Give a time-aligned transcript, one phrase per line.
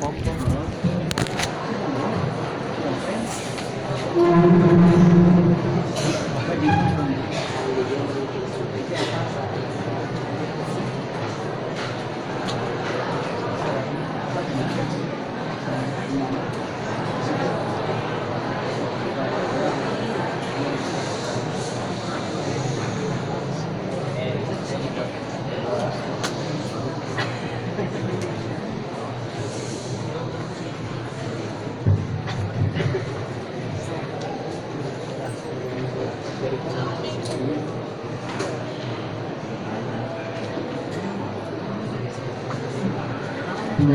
[0.00, 0.27] hope,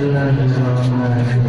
[0.04, 1.43] إله إلا الله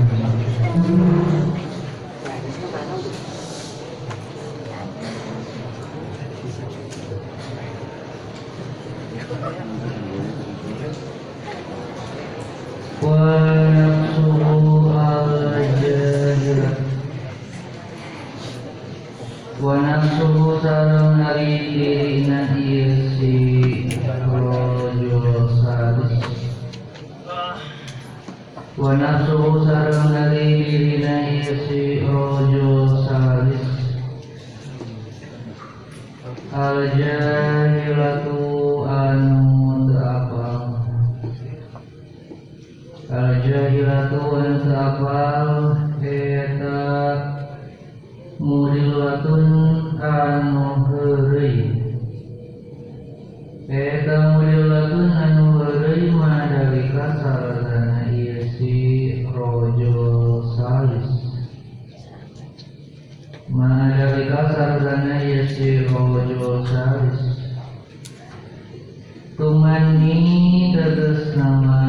[69.35, 71.83] tumani tetes nama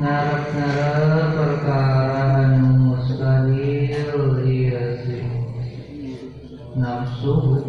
[0.00, 5.20] ngarep-ngarep perkara anu mustahil ieu si
[6.80, 7.60] nafsu.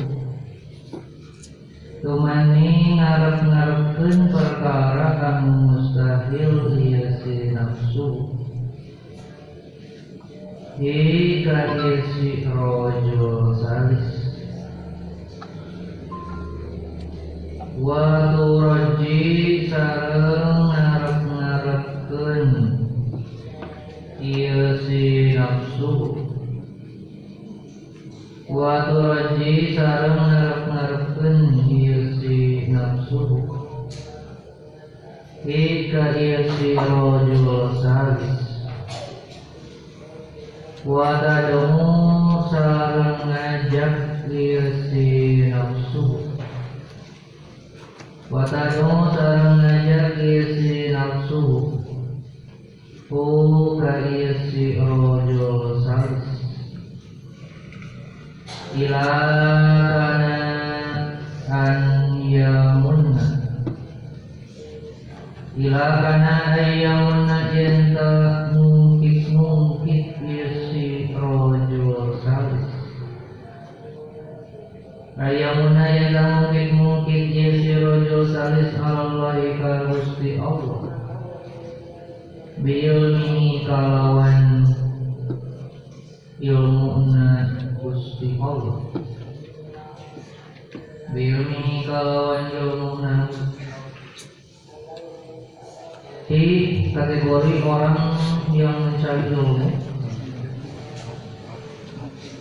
[1.99, 8.07] Tumani ngarep-ngarepkeun perkara anu mustahil ieu si nafsu.
[10.79, 12.42] Hika ieu si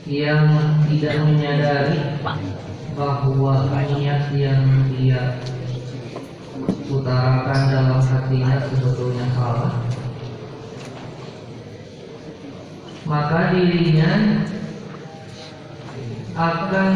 [0.07, 0.51] yang
[0.91, 2.19] tidak menyadari
[2.99, 5.39] bahwa niat yang dia
[6.91, 9.75] utarakan dalam hatinya sebetulnya salah.
[13.07, 14.43] Maka dirinya
[16.34, 16.91] akan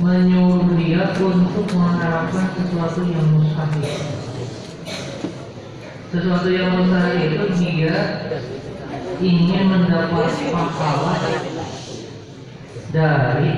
[0.00, 3.88] menyuruh dia untuk mengharapkan sesuatu yang mustahil.
[6.12, 7.96] Sesuatu yang mustahil itu dia
[9.20, 11.16] ingin mendapat pahala
[12.92, 13.52] dari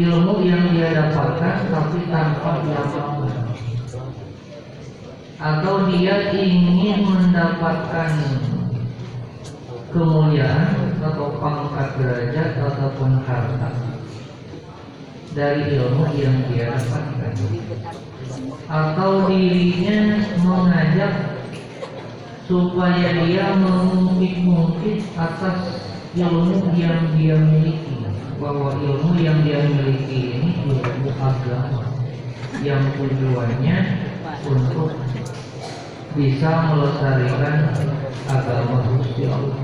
[0.00, 3.50] ilmu yang dia dapatkan tapi tanpa diamalkan
[5.40, 8.12] atau dia ingin mendapatkan
[9.90, 13.72] kemuliaan atau pangkat derajat ataupun harta
[15.32, 17.34] dari ilmu yang dia dapatkan.
[18.70, 21.39] Atau dirinya mengajak
[22.50, 25.86] supaya dia mengungkit-ungkit atas
[26.18, 28.02] ilmu yang dia miliki
[28.42, 31.94] bahwa ilmu yang dia miliki ini ilmu agama
[32.66, 33.78] yang tujuannya
[34.50, 34.98] untuk
[36.18, 37.70] bisa melestarikan
[38.26, 39.62] agama Gusti Allah.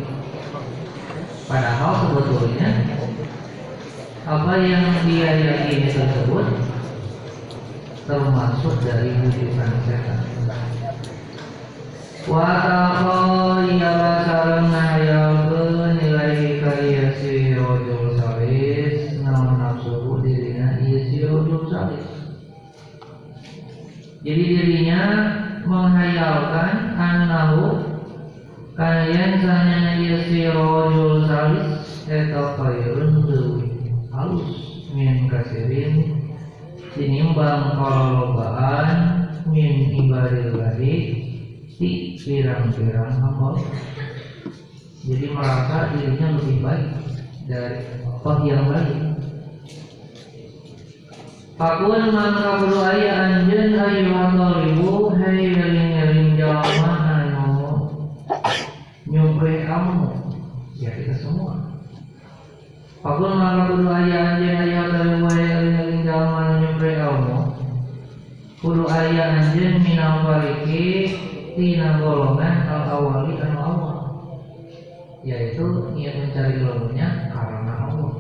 [1.51, 2.71] Padahal sebetulnya
[4.31, 6.47] apa yang dia yakini tersebut
[8.07, 10.36] termasuk dari wujudan setan.
[19.23, 19.95] Naon nafsu
[20.27, 20.75] dirinya
[21.71, 22.11] salis.
[24.27, 25.03] Jadi dirinya
[25.71, 27.95] menghayalkan annahu
[28.75, 33.71] kalian sanya si rojul salis eta khairun leuwih
[34.11, 36.27] halus min kasirin
[36.91, 40.95] tinimbang kalolobaan min ibadil badi
[41.77, 43.61] di pirang-pirang amal
[45.05, 46.89] jadi merasa dirinya lebih baik
[47.45, 47.85] dari
[48.25, 49.17] toh yang baik
[51.57, 54.13] Pakun mangka kudu aya anjeun ayu
[54.61, 57.49] ribu hai eling-eling jalma anu
[59.09, 60.05] nyumpre kamu.
[60.77, 61.81] Ya kita semua.
[63.01, 67.37] Pakun mangka kudu aya anjeun ayu ribu hai eling-eling jalma anu nyumpre kamu.
[68.61, 71.17] Kudu aya anjeun minal fariki
[71.57, 73.99] tina golongan al awali anu awal
[75.25, 75.65] yaitu
[75.97, 78.15] niat mencari ilmunya karena Allah.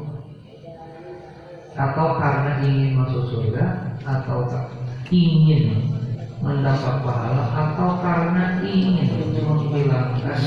[1.76, 4.48] Atau karena ingin masuk surga atau
[5.12, 5.92] ingin
[6.40, 10.40] mendapat pahala atau karena ingin menghilangkan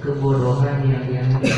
[0.00, 1.52] kebodohan yang dia miliki.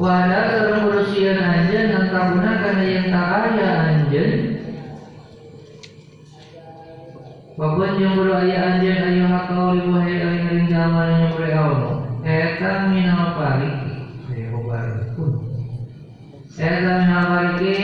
[0.00, 4.61] Wadah sareng urusian anjeun nantabuna kana yang tak aya anjeun
[7.62, 11.94] Babon yang buru aya anjeun ayu hakau ibu hai aing aing zaman yang buru Allah.
[12.26, 13.94] Eta minal pariki.
[16.58, 17.78] Eta minal pariki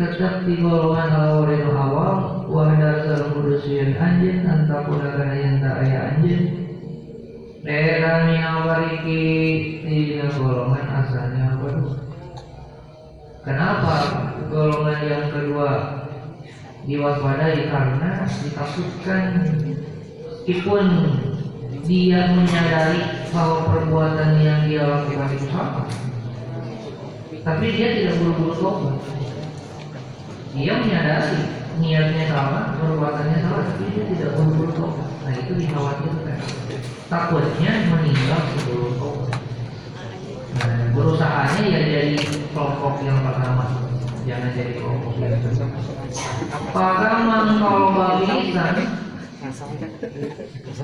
[0.00, 1.44] tetap di golongan awal
[1.76, 2.16] awal
[2.48, 6.44] Wadah sareng urusian anjeun nantabuna kana yang tak aya anjeun
[7.68, 9.22] Eta minal pariki
[9.84, 12.00] Tina golongan asalnya baru
[13.44, 13.96] Kenapa?
[14.48, 15.70] Golongan yang kedua
[16.88, 20.84] diwaspadai karena ditakutkan meskipun
[21.84, 25.84] dia menyadari bahwa perbuatan yang dia lakukan itu salah.
[27.44, 28.96] Tapi dia tidak buru-buru tobat.
[30.56, 35.08] Dia menyadari niatnya salah perbuatannya salah tapi dia tidak buru-buru tobat.
[35.28, 36.40] Nah itu dikhawatirkan.
[37.12, 39.36] Takutnya meninggal sebelum tobat.
[40.58, 42.16] Nah, berusahanya ya jadi
[42.56, 43.87] kelompok yang pertama
[44.28, 45.12] jangan jadi kelompok
[46.76, 48.76] Para mangkal balisan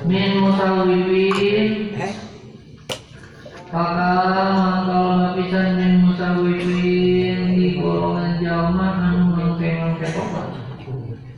[0.08, 1.68] min musawwibin
[3.68, 4.10] Maka
[4.56, 10.48] mangkal lapisan min musawwibin di golongan jalma anu mengke-mengke tobat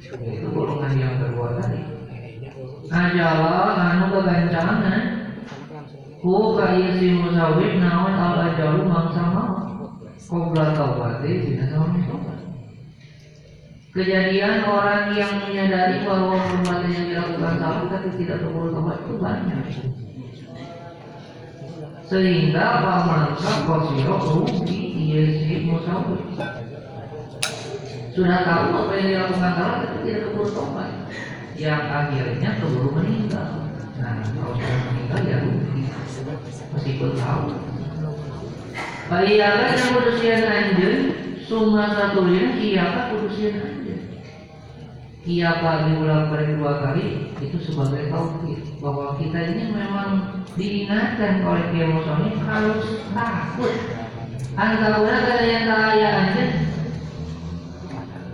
[0.07, 1.81] itu golongan yang kedua tadi.
[2.87, 5.03] Ajala anu kegancangan
[6.23, 9.56] Ku kaya si musawwib naon al ajalu mangsa mau
[10.27, 12.39] Dina sama tobat
[13.95, 19.63] Kejadian orang yang menyadari bahwa perbuatan yang dilakukan salah tapi tidak perlu tobat itu banyak.
[22.05, 26.21] Sehingga pamangsa kosiro rugi iya si musawir.
[28.13, 30.91] Sudah tahu apa yang dilakukan salah tapi tidak perlu tobat.
[31.57, 33.51] Yang akhirnya keburu meninggal.
[33.97, 35.83] Nah, kalau sudah meninggal ya rugi.
[36.75, 37.76] Meskipun tahu.
[39.07, 40.99] Bayakan yang urusian anjing
[41.47, 44.03] Suma satunya siapa urusian anjing
[45.23, 51.67] Ia pagi ulang pada dua kali itu sebagai taufik bahwa kita ini memang diingatkan oleh
[51.75, 51.99] Kiai
[52.47, 52.79] kalau
[53.15, 53.75] takut.
[54.57, 56.53] Antakuna yang kaya anjing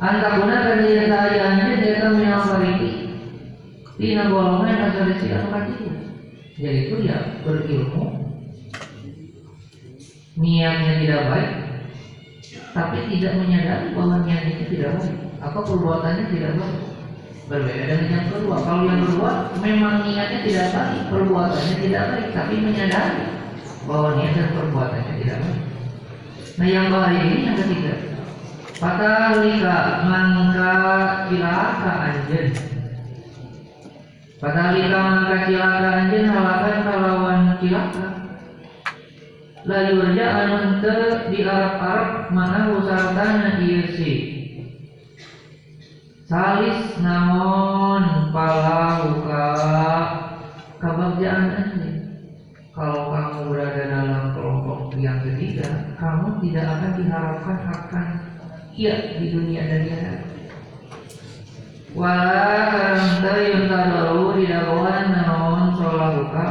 [0.01, 2.91] Antakuna yang kaya anjing Deka minal fariki
[4.01, 5.53] Tina golongan asal siang
[6.57, 8.22] Yaitu ya berilmu
[10.37, 11.53] niatnya tidak baik
[12.73, 15.17] tapi tidak menyadari bahwa niat itu tidak baik.
[15.45, 16.81] Atau perbuatannya tidak baik?
[17.53, 18.57] Berbeda dengan yang kedua.
[18.65, 23.25] Kalau yang kedua memang niatnya tidak baik perbuatannya tidak baik tapi menyadari
[23.85, 25.61] bahwa niat dan perbuatannya tidak baik.
[26.53, 27.95] Nah yang bahaya ini yang ketiga.
[28.81, 30.73] Patalika mangka
[31.29, 32.47] cilaka anjen.
[34.41, 38.12] Patalika mangka cilaka anjen halakan kalawan cilaka
[39.63, 44.13] la yurja anu teu di Arab-Arab mana usartana ieu si
[46.27, 49.47] salis naon palauka
[50.83, 51.99] kebahagiaan anjing
[52.75, 58.07] kalau kamu berada dalam kelompok yang ketiga kamu tidak akan diharapkan akan
[58.73, 60.23] iya di dunia dan di akhirat.
[61.93, 66.47] Wala karanta yang tadaru bidagoan naon solahuka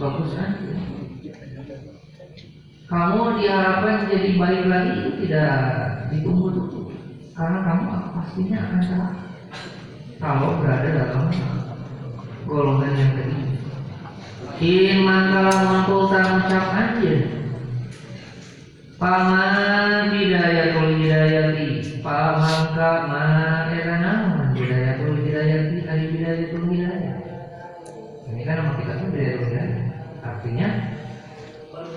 [0.00, 0.57] bagus aja.
[2.88, 5.52] Kamu diharapkan jadi baik lagi itu tidak
[6.08, 6.88] ditunggu dulu
[7.36, 7.84] karena kamu
[8.16, 9.12] pastinya akan salah.
[10.16, 11.28] Kalau berada dalam
[12.48, 13.38] golongan yang tadi.
[14.64, 17.14] In mangkala mangkul ucap aja.
[18.98, 27.14] Paman hidayatul hidayati Pamangka ma era naon hidayatul hidayati Ari hidayatul hidayah
[28.26, 29.82] Ini kan nama kita kan hidayatul hidayah
[30.26, 30.68] Artinya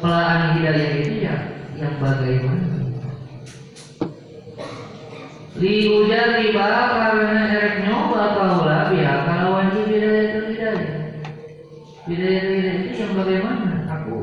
[0.01, 1.35] Pelaan hidayah itu ya
[1.77, 2.67] Yang bagaimana?
[5.61, 10.93] Liujar riba karena erek nyoba kaulah pihak kalau wajib hidayatul hidayah.
[12.09, 13.69] Hidayatul hidayah itu yang bagaimana?
[13.93, 14.17] Aku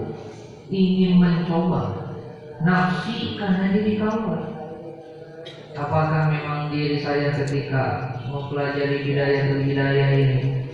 [0.67, 1.83] ingin mencoba
[2.67, 4.35] nafsi karena diri kamu.
[5.79, 10.67] Apakah memang diri saya ketika mempelajari hidayah hidayah ini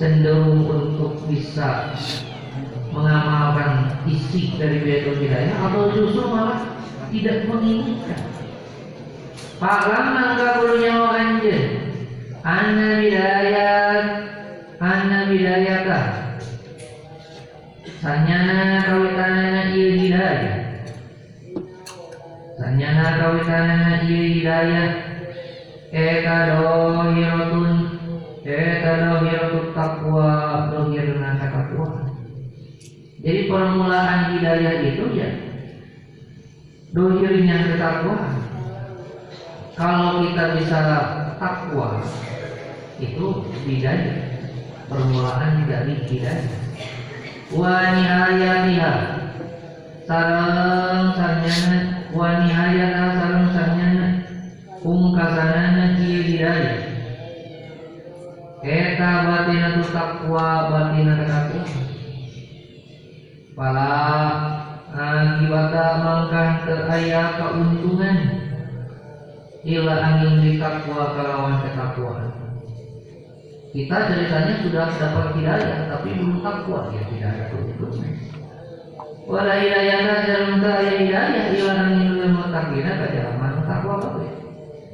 [0.00, 1.92] cenderung untuk bisa
[2.94, 6.62] mengamalkan isi dari bidayah hidayah atau justru malah
[7.10, 8.22] tidak menginginkan.
[9.58, 10.06] Pak Lam
[10.38, 11.62] perlu nyawa anjir
[12.42, 13.98] Anna bidayah
[14.78, 15.78] Anna bidayah
[18.04, 20.56] Sanyana kawitanana iya hidayah.
[22.60, 24.90] Sanyana kawitanana iya hidayah.
[25.88, 27.72] Eka dohiratun
[28.44, 30.33] takwa Dohirna takwa
[33.24, 35.28] Jadi permulaan hidayah itu ya
[36.92, 38.36] Dohirnya ketakwaan.
[39.74, 40.80] Kalau kita bisa
[41.40, 42.04] takwa
[43.00, 44.44] Itu hidayah.
[44.86, 46.54] Permulaan dari hidayah.
[47.50, 48.92] Wa nihayatiha
[50.04, 51.80] Sarang sanyana.
[52.12, 54.06] Wa nihayata sareng sanyana.
[54.84, 56.78] Pungkasanana ieu hidayah.
[58.64, 61.93] Eta batina tu takwa batina takwa
[63.54, 63.90] pala
[64.90, 68.18] akibata mangkah teu aya kauntungan
[69.62, 72.30] ila angin di takwa kalawan ketakwaan
[73.74, 78.10] kita ceritanya sudah dapat hidayah tapi belum takwa ya tidak ada keuntungan.
[79.26, 79.98] Wala hidayah
[80.30, 81.44] dalam kaya hidayah.
[81.58, 84.30] Ilang ilmu mutakina ke jalan takwa baik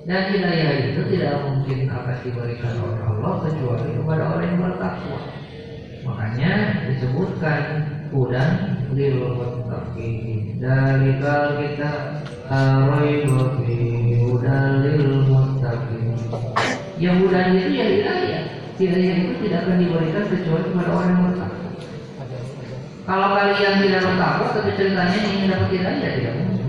[0.09, 5.21] dan hidayah itu tidak mungkin akan diberikan oleh Allah kecuali kepada orang yang bertakwa.
[6.01, 6.53] Makanya
[6.89, 7.63] disebutkan
[8.11, 8.51] hudan
[8.95, 10.59] lil muttaqin
[11.23, 11.91] kal kita
[12.51, 13.75] araibu fi
[14.19, 16.19] hudan lil muttaqin
[16.99, 18.43] yang hudan itu ya hidayah
[18.77, 21.71] hidayah itu tidak akan diberikan kecuali kepada orang yang bertakwa
[23.11, 26.67] kalau kalian tidak bertakwa tapi ceritanya ingin dapat hidayah tidak mungkin.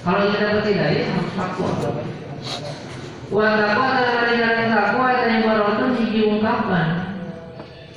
[0.00, 1.68] Kalau ingin dapat hidayah harus takwa.
[3.32, 7.01] Uang takwa adalah yang takwa yang baru hiji ungkapan.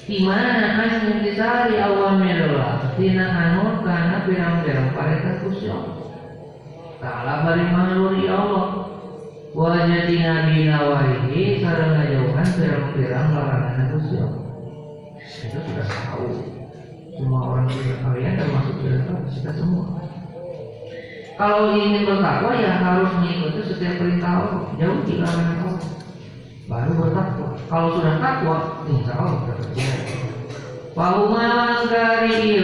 [0.05, 5.97] Di mana kan intisari awamirullah tina anu kana pirang-pirang pareta Gusti Allah.
[7.01, 8.85] Ta'ala bari mangluri Allah.
[9.55, 14.29] Wajati nabi nawahihi sareng ngajauhan pirang-pirang larangan Allah.
[15.25, 16.29] Itu sudah tahu
[17.17, 18.75] semua orang juga kalian termasuk
[19.33, 20.05] kita semua.
[21.33, 26.04] Kalau ingin bertakwa ya harus mengikuti setiap perintah Allah, jauh di larangan Allah.
[26.65, 27.49] Baru bertakwa.
[27.69, 28.57] Kalau sudah takwa,
[28.89, 30.25] insya Allah terjadi.
[30.95, 32.63] Wahuma kari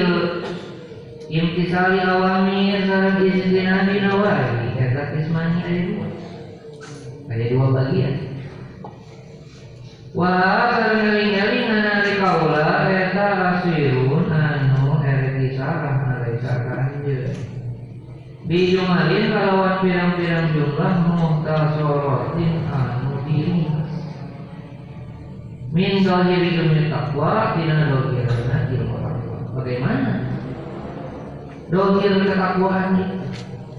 [1.28, 6.08] imtisali awamir sarang istinabi nawahi Eta ismani ada dua
[7.28, 8.16] Ada dua bagian
[10.16, 17.36] Wah sarang ngeling-ngeling Nari kaula Eta rasirun Anu erti sarang Nari sarang anjir
[18.48, 22.91] Dijumalin kalawan pirang-pirang jumlah Muhtasorotin anu diri
[25.72, 30.12] Min zahiri demi takwa Tina dohirna ilmu takwa Bagaimana?
[31.72, 33.00] Dohir ketakwaan.
[33.00, 33.06] Ini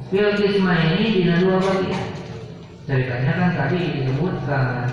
[0.08, 2.04] Fil kisma ini dina dua bagian.
[2.88, 4.88] Ceritanya kan tadi disebutkan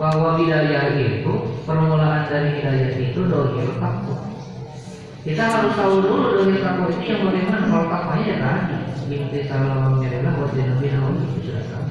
[0.00, 1.34] Bahwa hidayah itu
[1.68, 4.32] Permulaan dari hidayah itu dohir takwa
[5.20, 7.68] kita harus tahu dulu dohir takwa ini yang bagaimana.
[7.68, 8.76] Kalau takwanya ya tadi.
[9.12, 11.89] Inti salam buat nabi nabi itu sudah tahu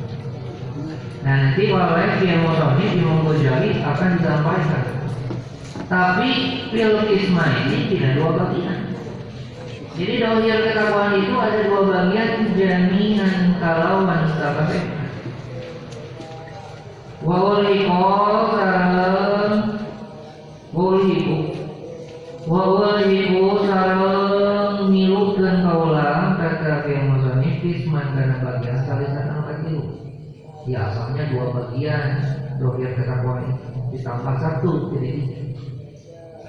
[1.19, 4.83] nah nanti yang mau di Imam Ghazali akan disampaikan.
[5.89, 6.29] Tapi
[6.69, 8.89] fil isma ini tidak dua bagian.
[9.99, 14.79] Jadi dohir ketakwaan itu ada dua bagian jaminan kalauan sahabat
[17.19, 18.95] Wawaliqo sarang
[20.71, 21.37] Wawaliqo
[22.47, 29.18] Wawaliqo sarang Milukkan kaulah Kata yang musonif Kisman karena bagian kecil
[30.67, 32.19] Ya asalnya dua bagian
[32.59, 35.11] dohir ketakwaan itu ditambah satu jadi.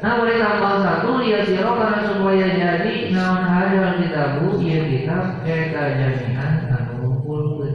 [0.01, 5.83] Nah boleh tambah satu ya siro karena supaya jadi naon hadal kitabu iya kitab eta
[6.01, 6.53] jaminan
[6.97, 7.75] ngumpulkeun.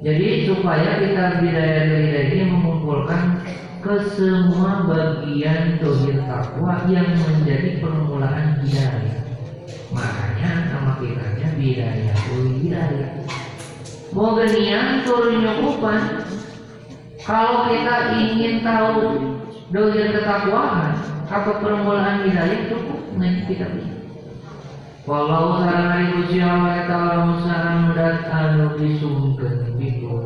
[0.00, 1.82] Jadi supaya kita bidaya
[2.32, 3.44] ini mengumpulkan
[3.84, 9.20] ke semua bagian dohir takwa yang menjadi permulaan hidayah.
[9.92, 13.12] Makanya nama kitanya bidaya hidayah.
[14.10, 16.26] Mau genian turun nyukupan.
[17.22, 19.22] Kalau kita ingin tahu
[19.70, 20.98] dohir ketakwaan
[21.30, 23.94] atau permulaan hidayah cukup ngaji kita bisa.
[25.06, 30.18] Walau sarang hari Gusti Allah eta lamun sarang dan anu disungkeun itu.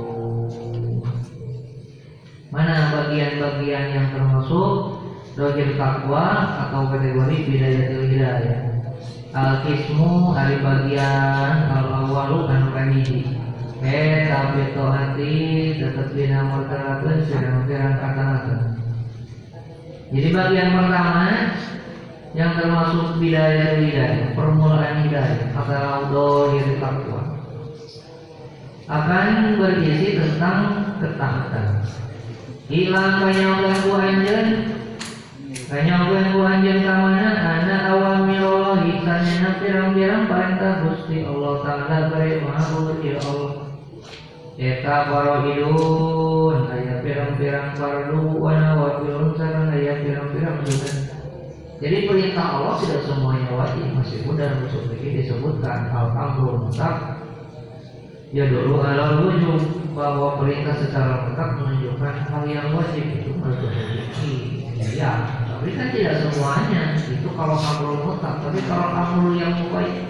[2.49, 4.97] Mana bagian-bagian yang termasuk
[5.37, 8.61] dohir takwa atau kategori bidayah hidayah.
[9.35, 13.43] Al-Qismu hari bagian al-awalu anu kahiji.
[13.83, 15.35] Eh tapi hati
[15.83, 18.26] tetap bina martabatun sedang pirang kata
[20.14, 21.26] Jadi bagian pertama
[22.35, 27.35] yang termasuk bidayah hidayah, permulaan hidayah atau dohir takwa
[28.85, 30.59] akan berisi tentang
[31.00, 31.69] ketaatan.
[32.69, 34.47] Hilang kanyang ganggu anjen,
[35.71, 42.12] kanyang ganggu anjen kamana anak awamilullah hisanya pirang-pirang perintah Gusti Allah Ta'ala
[42.45, 43.63] mahabur ya Allah.
[44.54, 50.62] Eta para hidun aya pirang-pirang fardu wa nawafilun sareng aya pirang-pirang.
[51.82, 57.18] Jadi perintah Allah tidak semuanya wajib meskipun dalam usul fikih disebutkan al-amru mutlak
[58.30, 64.38] ya dulu halal wujud bahwa perintah secara mutlak menunjukkan hal yang wajib itu fikih.
[64.94, 70.06] Ya, tapi kan tidak semuanya itu kalau amrul mutlak, tapi kalau amrul yang mubaik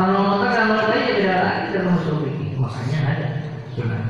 [0.00, 2.24] kalau mutlak amal baik tidak lagi dalam usul
[2.60, 3.28] makanya ada
[3.72, 4.04] sunnah.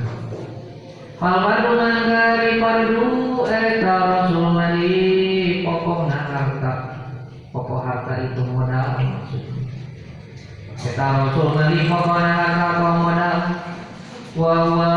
[1.15, 3.07] Fal fardu nangkari fardu
[3.47, 4.99] eta rasul mali
[5.63, 6.71] pokok harta
[7.55, 9.63] pokok harta itu modal maksudnya.
[10.75, 13.39] Eta rasul mali pokok harta pokok modal
[14.31, 14.91] wa wa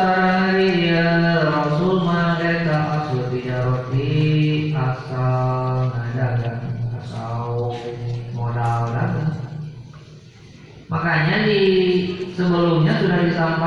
[0.00, 1.08] sarangari ya
[1.48, 5.59] rasul maleta asul tijaroti asal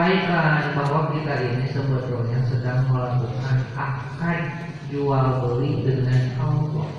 [0.04, 4.40] sudah disampaikan bahwa kita ini sebetulnya sedang melakukan akad
[4.92, 6.90] jual beli dengan Allah.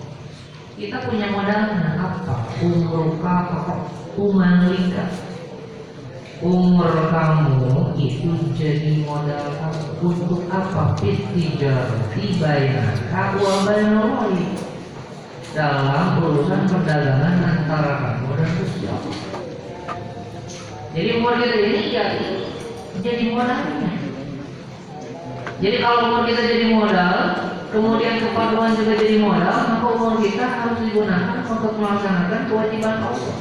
[0.74, 2.48] Kita punya modalnya apa?
[2.64, 3.92] Umur apa?
[4.16, 5.04] Umanlika.
[6.40, 9.68] Umur kamu itu jadi modal apa?
[10.00, 10.96] Untuk apa?
[10.98, 14.48] Fitijar, dibayar, wa bainalahi
[15.54, 18.88] dalam urusan perdagangan antara kamu dan Gusti.
[20.94, 22.06] Jadi umur kita ini ya
[23.04, 23.92] jadi modalnya.
[25.60, 27.16] Jadi kalau umur kita jadi modal,
[27.68, 33.36] kemudian kepaduan juga jadi modal, maka umur kita harus digunakan untuk melaksanakan kewajiban Allah.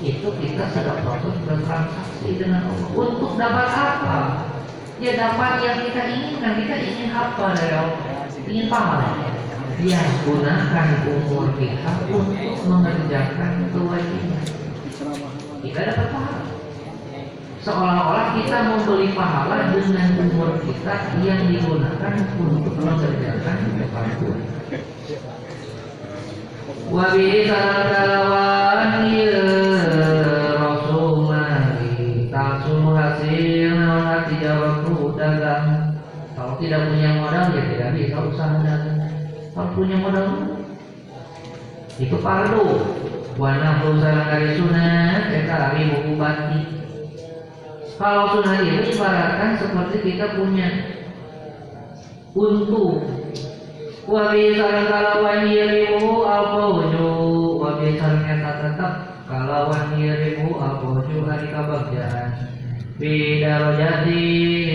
[0.00, 2.88] Itu kita sedang proses bertransaksi dengan Allah.
[2.96, 4.18] Untuk dapat apa?
[4.98, 6.52] Ya dapat yang kita inginkan.
[6.64, 8.00] Kita ingin apa dari Allah?
[8.48, 9.10] Ingin pahala.
[9.78, 14.46] Ya gunakan umur kita untuk mengerjakan kewajiban.
[15.62, 16.57] Kita dapat pahala
[17.68, 24.40] seolah-olah kita membeli pahala dengan umur kita yang digunakan untuk mengerjakan kepaduan.
[26.88, 29.44] Wabi kalawan ya
[30.56, 33.76] Rasul mari Tasul hasil
[34.32, 35.68] tidak waktu dagang
[36.32, 38.56] Kalau tidak punya modal ya tidak bisa usaha.
[38.64, 39.04] Dagang
[39.52, 40.26] Kalau punya modal
[41.98, 42.64] itu fardu
[43.36, 46.77] Wana sarang dari sunat Kita hari buku batik
[47.98, 50.70] kalau sunnah itu ibaratkan seperti kita punya
[52.30, 53.02] untu.
[54.08, 57.10] Wabi sarang kalawan yirimu alfawju
[57.60, 58.92] Wabi sarang tetap
[59.28, 62.30] kalawan yirimu alfawju hari kabagjaran
[62.96, 64.26] Bida rojati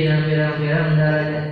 [0.05, 1.45] dan pirang-pirang darajat.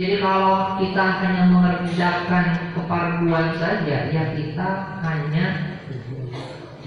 [0.00, 4.68] Jadi kalau kita hanya mengerjakan keparduan saja Ya kita
[5.04, 5.76] hanya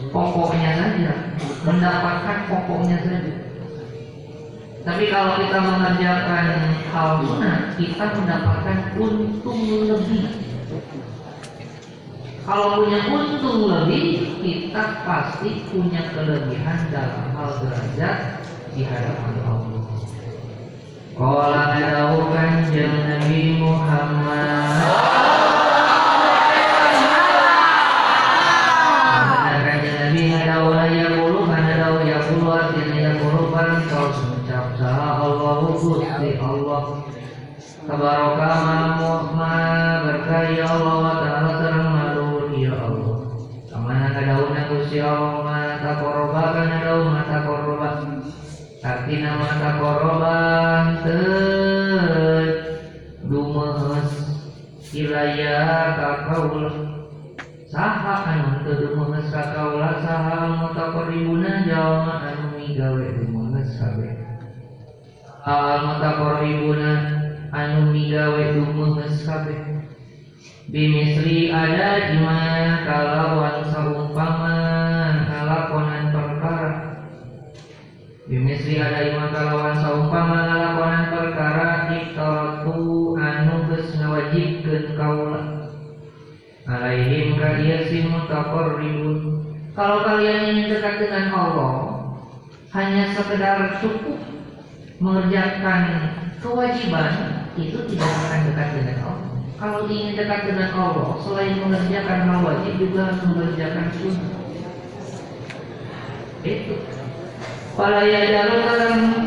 [0.10, 1.14] pokoknya saja
[1.62, 3.45] Mendapatkan pokoknya saja
[4.86, 6.46] tapi kalau kita mengerjakan
[6.94, 10.30] hal sunnah, kita mendapatkan untung lebih.
[12.46, 18.46] Kalau punya untung lebih, kita pasti punya kelebihan dalam hal derajat
[18.78, 19.84] di hadapan Allah.
[21.18, 25.25] Kala ngadawu kanjeng Nabi Muhammad
[36.26, 37.06] Gusti Allah.
[37.86, 38.54] Tabaraka
[39.38, 39.54] ma
[40.02, 43.30] berkah ya Allah wa ta'ala sareng maluhur ya Allah.
[43.70, 45.46] Kamana kadauna Gusti Allah?
[45.46, 47.90] Ma taqarraba kana daun ma taqarraba
[48.82, 52.46] Artina ma taqarraban teu
[53.30, 54.14] dumehes
[54.98, 56.74] ilaya ka kaula
[57.70, 64.15] saha anu teu dumehes ka kaula saha mutaqarribuna jalma anu migawe dumehes kabeh
[65.46, 66.92] al mutaqarribuna
[67.54, 69.86] anu migawe dumehes kabeh
[70.74, 72.42] bimisri ada ima
[72.82, 74.58] kalawan saumpama
[75.30, 76.74] ngalakonan perkara.
[78.26, 85.42] Bimisri ada ima kalawan saumpama ngalakonan perkara iktaratu anu geus ngawajibkeun kaula.
[86.66, 89.46] Alaihim ka ieu si mutaqarribun.
[89.78, 91.74] Kalau kalian ingin dekat dengan Allah
[92.74, 94.35] hanya sekedar cukup
[95.00, 95.82] mengerjakan
[96.40, 97.14] kewajiban
[97.56, 99.32] itu tidak akan dekat dengan Allah.
[99.56, 104.34] Kalau ingin dekat dengan Allah, selain mengerjakan hal wajib juga harus mengerjakan sunnah.
[106.46, 106.76] Itu.
[107.76, 109.26] Wala ya jalur dalam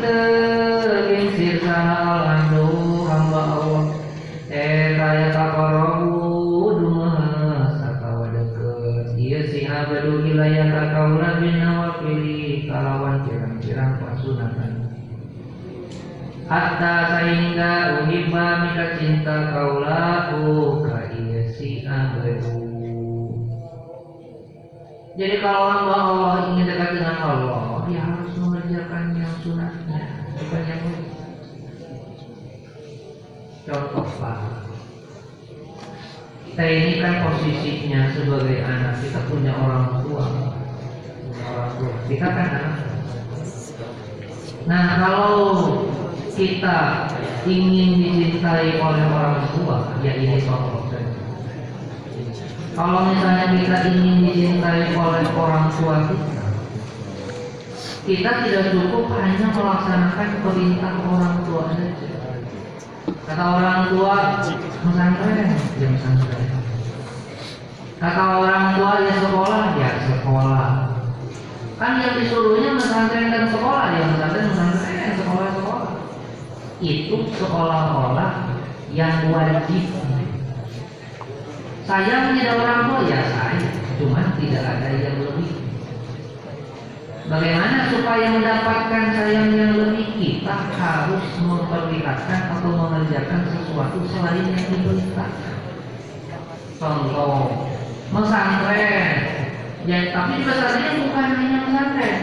[1.69, 2.65] sahal andu
[3.05, 3.83] hamba Allah.
[4.49, 9.13] Eh kaya takarabu dumas atau deket.
[9.13, 14.58] Iya si abadu wilayah kakaula bin nawafili kalawan pirang-pirang pasunatan
[16.49, 21.13] hatta sehingga uhibba mika cinta kaulahu ka
[21.53, 22.57] si abadu
[25.13, 30.01] jadi kalau hamba Allah ingin dekat dengan Allah dia harus mengerjakan yang sunatnya
[30.41, 31.13] bukan yang wajib
[33.69, 34.69] contoh lah
[36.49, 40.27] kita ini kan posisinya sebagai anak kita punya orang tua.
[41.23, 41.93] Punya orang tua.
[42.03, 42.75] Kita kan anak.
[44.67, 45.39] Nah kalau
[46.39, 46.79] kita
[47.43, 50.79] ingin dicintai oleh orang tua, ya ini saja.
[52.79, 56.47] Kalau misalnya kita ingin dicintai oleh orang tua kita,
[58.07, 61.91] kita tidak cukup hanya melaksanakan perintah orang tua saja.
[63.27, 64.15] Kata orang tua,
[64.79, 66.47] pesantren, ya pesantren.
[67.99, 70.67] Kata orang tua, ya sekolah, ya sekolah.
[71.75, 75.88] Kan yang disuruhnya pesantren dan sekolah, ya pesantren, pesantren, sekolah, sekolah
[76.79, 78.55] itu seolah-olah
[78.95, 79.85] yang wajib.
[81.83, 85.51] Saya menjadi orang tua ya saya, cuma tidak ada yang lebih.
[87.29, 95.55] Bagaimana supaya mendapatkan sayang yang lebih kita harus memperlihatkan atau mengerjakan sesuatu selain yang diperintahkan.
[96.79, 97.69] Contoh,
[98.09, 99.13] pesantren.
[99.85, 102.17] Ya, tapi pesantren bukan hanya pesantren,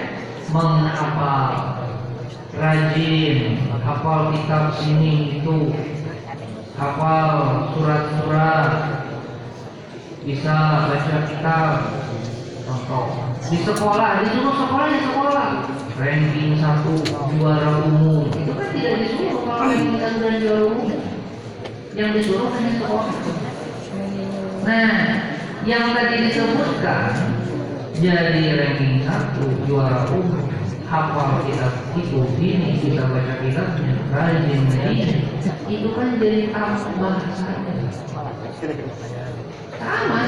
[0.50, 1.50] menghafal,
[2.56, 5.76] rajin hafal kitab sini itu
[6.76, 7.30] hafal
[7.76, 8.72] surat-surat
[10.24, 10.56] bisa
[10.90, 11.72] baca kitab.
[12.66, 13.06] Contoh
[13.46, 15.48] di sekolah disuruh sekolah di sekolah.
[15.96, 16.92] Ranking satu
[17.32, 20.92] juara umum itu kan tidak disuruh kalau ranking satu dan juara umum
[21.96, 23.08] yang disuruh hanya sekolah.
[24.66, 24.92] Nah
[25.64, 27.12] yang tadi disebutkan
[27.96, 30.55] jadi ranking satu juara umum
[30.86, 35.26] hafal kitab itu ini kita baca kitabnya rajin ini
[35.66, 38.30] itu kan jadi tambah bahasanya sama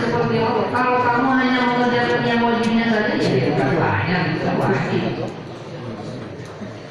[0.03, 5.03] seperti Allah kalau kamu hanya mengerjakan yang wajibnya saja ya tidak banyak bisa wajib.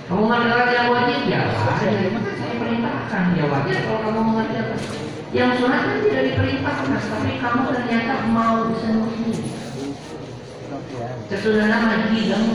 [0.07, 2.11] Kamu mengerjakan yang wajib ya wajib.
[2.17, 3.77] Saya perintahkan ya wajib.
[3.85, 4.79] Kalau kamu mengerjakan
[5.35, 9.43] yang sunat kan tidak diperintahkan tapi kamu ternyata mau sendiri.
[11.27, 12.45] Sesudah nama hidang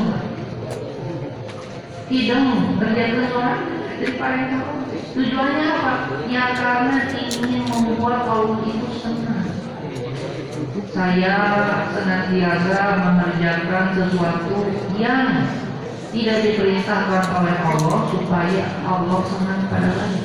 [2.13, 3.59] hidang kerja sholat
[3.97, 4.71] jadi paling tahu.
[5.13, 5.93] Tujuannya apa?
[6.29, 9.49] Ya karena ingin membuat Allah itu senang.
[10.93, 11.35] Saya
[11.93, 14.57] senantiasa mengerjakan sesuatu
[15.01, 15.49] yang
[16.13, 20.23] tidak diperintahkan oleh Allah supaya Allah senang pada lagi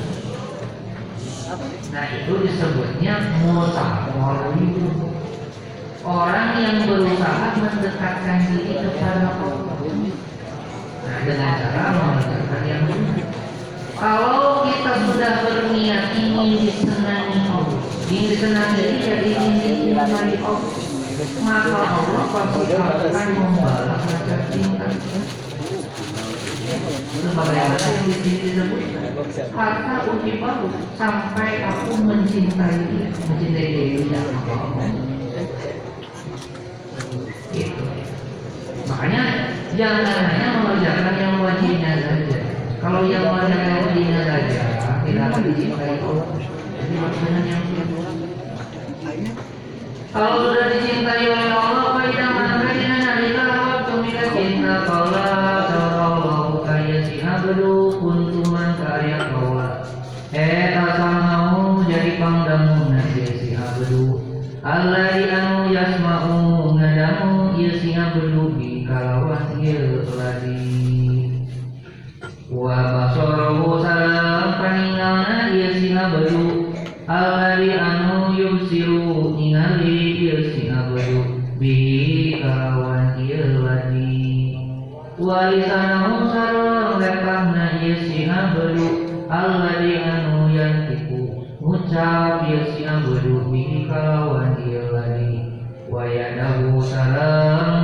[1.88, 4.76] nah itu disebutnya mutaqarrib
[6.04, 9.67] orang yang berusaha mendekatkan diri kepada Allah
[11.28, 13.28] dengan cara mengerjakan yang benar.
[13.98, 20.72] Kalau kita sudah berniat ingin disenangi Allah, ingin disenangi ya ingin dicintai Allah,
[21.44, 24.86] maka Allah pasti akan membalas rasa cinta.
[27.18, 28.50] Sebagaimana yang di sini
[29.52, 32.76] kata uji baru sampai aku mencintai
[33.28, 35.17] mencintai dia tidak apa-apa.
[38.88, 39.22] Makanya
[39.76, 42.38] jangan hanya mengerjakan yang wajibnya saja.
[42.80, 44.62] Kalau yang warga Medina saja
[45.04, 46.28] tidak akan dicintai Allah.
[46.78, 47.62] Jadi maksudnya yang
[50.08, 55.28] kalau sudah dicintai oleh Allah, pada makanya nalika waktu mila cinta kaula
[55.68, 59.84] sallallahu kaya si abdu kuntuman karya kaula.
[60.32, 64.16] Eta mau jadi pangdamu nanti si abdu.
[64.64, 71.44] Allah anu yasma'u ngadamu ieu si abdu bi kalawan ieu ladi.
[72.48, 76.72] Wa basarahu salam paningalna ieu si abdu.
[77.04, 84.56] Alari anu yubsiru ningali ieu si abdu bi kalawan ieu ladi.
[85.20, 88.88] Walisanahu sareng lepahna ieu si abdu.
[89.28, 95.44] Alari anu yantiku ngucap ieu si abdu bi kalawan ladi.
[95.88, 96.84] Wayadahu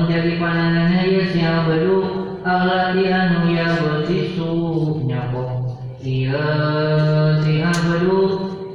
[0.05, 0.84] jadi pandanganna
[1.35, 1.97] ieu si abdu.
[2.45, 8.19] Alari anu ya bertisu nyabok ieu si abdu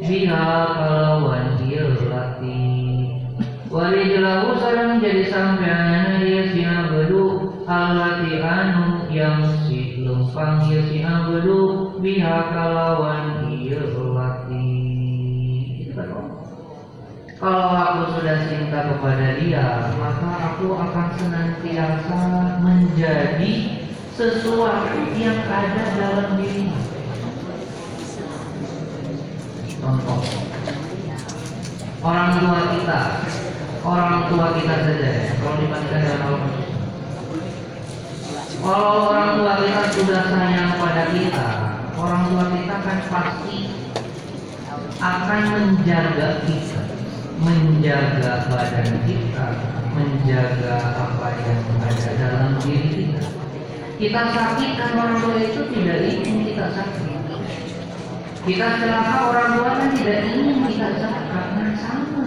[0.01, 3.21] biha kalawan ieu lati.
[3.69, 6.65] Wali jelahu sareng jadi sampean ieu si
[7.69, 13.18] alati anu yang si lempang ieu si abdu biha kalawan
[17.39, 22.19] Kalau aku sudah cinta kepada dia, maka aku akan senantiasa
[22.59, 23.79] menjadi
[24.11, 26.83] sesuatu yang ada dalam dirinya.
[29.79, 30.19] Contoh,
[32.03, 33.01] orang tua kita,
[33.87, 36.51] orang tua kita saja, ya, kalau dibandingkan dengan Allah.
[38.59, 41.47] Kalau orang tua kita sudah sayang pada kita,
[41.95, 43.57] orang tua kita kan pasti
[44.99, 46.78] akan menjaga kita
[47.39, 49.47] menjaga badan kita,
[49.95, 53.23] menjaga apa yang ada dalam diri kita.
[53.99, 57.07] Kita sakit kan orang tua itu tidak ingin kita sakit.
[58.43, 62.23] Kita celaka orang tua kan tidak ingin kita celaka, nah sama.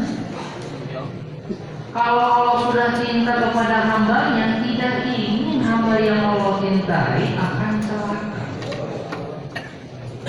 [1.93, 8.43] Kalau Allah sudah cinta kepada hambanya, tidak ingin hamba yang Allah cintai akan celaka.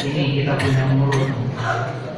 [0.04, 1.32] Ini kita punya mulut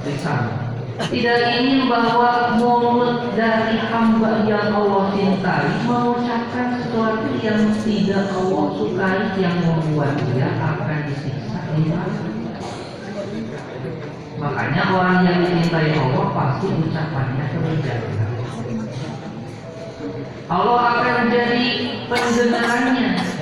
[0.01, 0.64] lisan
[0.95, 9.35] tidak ingin bahwa mulut dari hamba yang Allah cintai mengucapkan sesuatu yang tidak Allah sukai
[9.35, 11.59] yang membuat dia akan disiksa.
[14.39, 18.25] Makanya orang yang dicintai Allah pasti ucapannya terjaga.
[20.45, 21.63] Allah akan jadi
[22.07, 23.34] pendengarannya.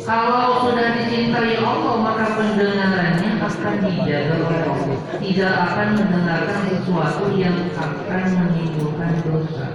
[0.00, 4.98] Kalau sudah dicintai Allah maka pendengarannya akan dijaga oleh Allah.
[5.20, 9.66] Tidak akan mendengarkan sesuatu yang akan menimbulkan dosa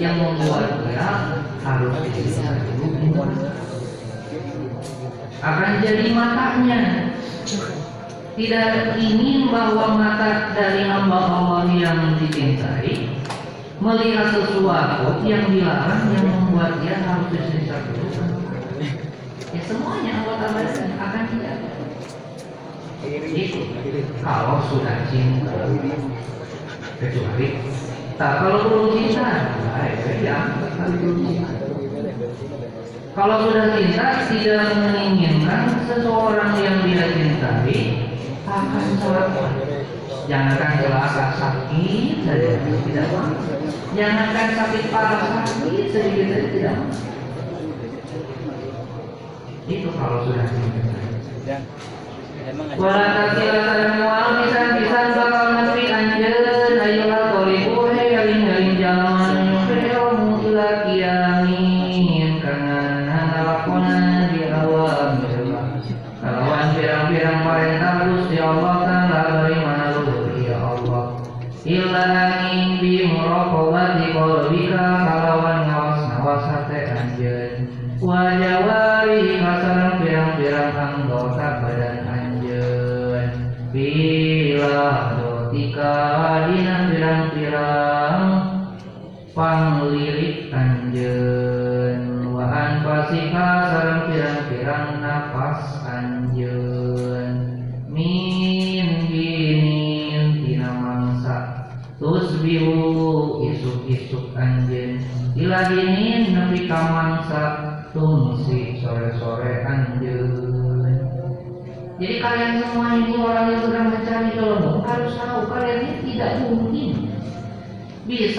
[0.00, 1.08] yang membuat dia
[1.60, 1.94] harus
[2.80, 3.22] dulu.
[5.42, 6.80] Akan jadi matanya
[8.32, 13.20] tidak ingin bahwa mata dari hamba Allah yang dicintai
[13.82, 18.01] melihat sesuatu yang dilarang yang membuat dia harus ya
[19.72, 21.56] semuanya anggota badan akan tidak.
[23.32, 23.60] Itu
[24.20, 25.56] kalau sudah cinta
[27.00, 27.46] kecuali
[28.20, 30.38] tak kalau belum cinta baik ya
[30.76, 31.50] belum cinta
[33.16, 37.80] kalau sudah cinta tidak menginginkan seseorang yang dia cintai
[38.46, 39.46] akan celaka
[40.30, 43.34] jangankan celaka sakit saja tidak mau.
[43.92, 47.12] Jangankan sakit parah sakit sedikit saja tidak mau
[49.72, 50.46] itu kalau sudah
[52.76, 55.61] sareng wal pisan pisan bakal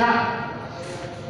[0.04, 0.36] bisa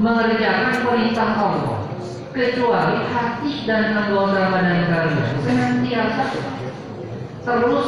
[0.02, 1.86] mengerjakan perintah Allah
[2.34, 6.26] kecuali hati dan anggota badan kalian senantiasa
[7.46, 7.88] terus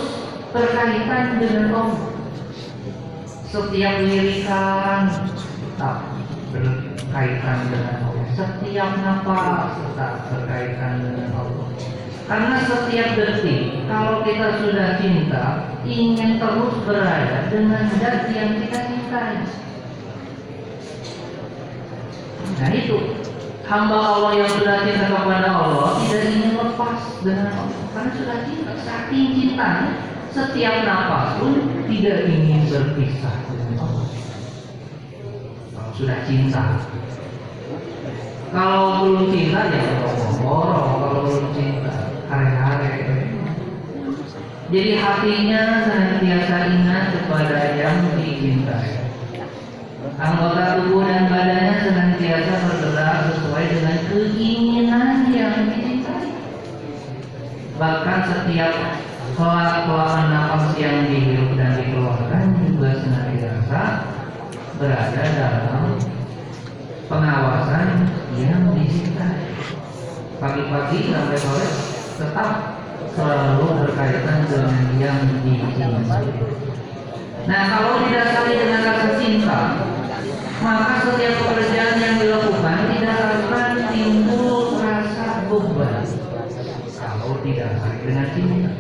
[0.53, 2.05] berkaitan dengan Allah.
[3.49, 6.05] Setiap lirikan tetap
[6.53, 8.25] berkaitan dengan Allah.
[8.37, 11.67] Setiap nafas tetap berkaitan dengan Allah.
[12.29, 15.45] Karena setiap detik, kalau kita sudah cinta,
[15.81, 19.64] ingin terus berada dengan zat yang kita cintai.
[22.55, 22.97] Nah itu,
[23.65, 27.81] hamba Allah yang sudah cinta kepada Allah tidak ingin lepas dengan Allah.
[27.91, 29.91] Karena sudah cinta, saking cintanya,
[30.35, 31.53] setiap nafas pun
[31.89, 34.05] tidak ingin berpisah dengan Allah.
[35.73, 36.63] Kalau sudah cinta,
[38.53, 39.83] kalau belum cinta ya
[40.39, 41.93] borong, kalau belum cinta
[42.29, 42.91] hari-hari.
[44.65, 49.04] Jadi hatinya senantiasa ingat kepada yang dicintai.
[50.15, 56.31] Anggota tubuh dan badannya senantiasa bergerak sesuai dengan keinginan yang dicintai.
[57.75, 58.73] Bahkan setiap
[59.35, 63.81] kelak-kelakan nafas yang dihirup dan dikeluarkan juga senantiasa
[64.79, 65.99] berada dalam
[67.11, 68.07] pengawasan
[68.39, 69.51] yang dicintai.
[70.39, 71.67] Pagi-pagi sampai sore
[72.15, 72.49] tetap
[73.11, 76.23] selalu berkaitan dengan yang dicintai.
[77.45, 79.59] Nah, kalau didasari dengan rasa cinta,
[80.63, 86.05] maka setiap pekerjaan yang dilakukan tidak akan timbul rasa beban.
[86.95, 88.71] Kalau didasari dengan cinta,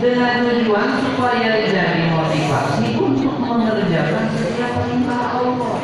[0.00, 5.76] dengan tujuan supaya jadi motivasi untuk mengerjakan setiap perintah Allah.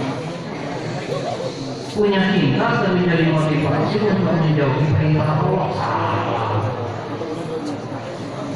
[1.92, 5.68] Punya cinta tapi jadi motivasi untuk menjauhi perintah Allah.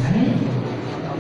[0.01, 0.16] Nah,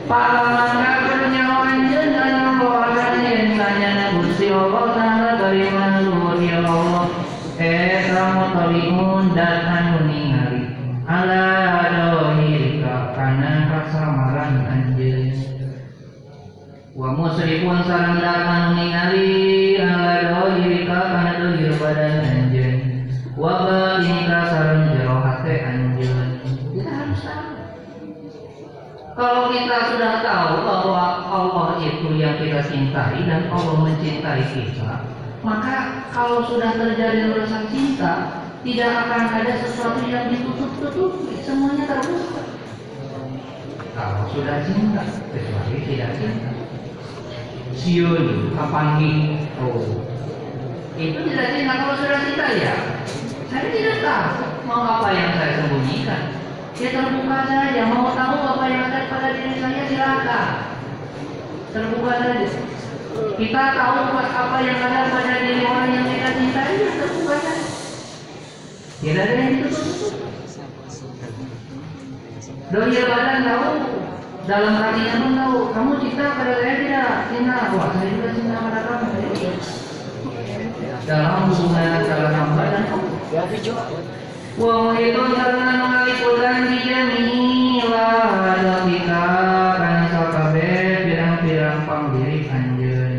[0.08, 0.42] Para
[0.74, 5.70] kafirnya wanjen dan Allah yang tanya Gusti Allah Ta'ala dari
[6.02, 7.06] luhur ya Allah
[7.60, 10.66] Eh kamu tolimun dan anu ningali
[11.06, 11.79] dohirika
[13.90, 15.34] kasamaran anjeun
[16.94, 22.74] Wa musrifun sarang dan anu ningali Ala dohirika karena dohir badan anjeun
[23.34, 26.28] Wa batinka sarang jero hati anjeun
[26.70, 27.50] Kita harus tahu.
[29.10, 35.02] Kalau kita sudah tahu bahwa Allah itu yang kita cintai dan Allah mencintai kita,
[35.44, 42.49] maka kalau sudah terjadi rasa cinta, tidak akan ada sesuatu yang ditutup-tutupi, semuanya terbuka.
[44.00, 46.56] Kalau sudah cinta, kecuali tidak cinta.
[47.76, 50.08] Siun, kapangi, oh.
[50.96, 52.96] Itu tidak cinta kalau sudah cinta ya.
[53.52, 56.32] Saya tidak tahu mau apa yang saya sembunyikan.
[56.80, 60.48] Ya terbuka saja, mau tahu apa yang ada pada diri saya silakan.
[61.76, 62.48] Terbuka saja.
[63.36, 67.68] Kita tahu apa yang ada pada diri orang yang kita cintai, ya terbuka saja.
[69.04, 70.19] Tidak ada yang ditutup.
[72.70, 73.70] Dohir badan tahu,
[74.46, 75.58] dalam hatinya pun tahu.
[75.74, 77.10] Kamu cinta pada saya tidak?
[77.34, 77.56] Cinta.
[77.74, 79.06] Wah, saya juga cinta pada kamu.
[81.02, 82.84] Dalam hubungan antara hamba dan.
[84.58, 88.10] Wa itu karena mengalikulan dijamila
[88.58, 89.26] Dalika
[89.78, 90.70] kana sakabe
[91.06, 93.14] pirang-pirang panggiri anjeun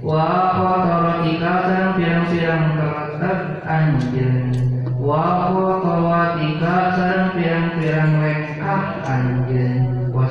[0.00, 4.56] Wa qataratika sareng pirang-pirang terletak anjeun
[4.96, 6.91] Wa qatawatika sareng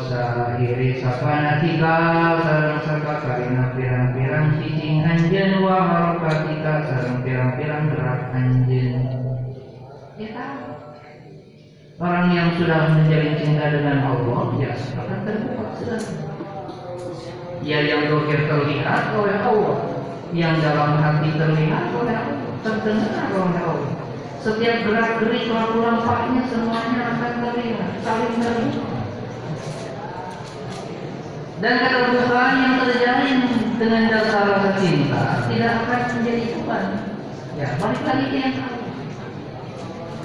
[0.02, 1.93] Wa sahiri sapanatika
[2.41, 9.06] sareng sakakarina pirang-pirang cicing anjeun Wa harokatika sareng pirang-pirang gerak anjeun
[10.18, 10.47] kita
[12.02, 16.02] orang yang sudah menjalin cinta dengan Allah ya akan terbuka sudah.
[17.62, 19.78] Ya yang dohir terlihat oleh Allah.
[20.34, 22.49] Yang dalam hati terlihat oleh Allah.
[22.66, 23.93] Terdengar oleh Allah.
[24.41, 27.89] Setiap gerak gerik lalu lampaknya semuanya akan terlihat.
[28.02, 28.91] Saling terlihat
[31.62, 33.39] dan keterbukaan yang terjalin
[33.78, 36.86] dengan dasar rasa cinta tidak akan menjadi Tuhan.
[37.53, 38.55] Ya, balik lagi ke yang.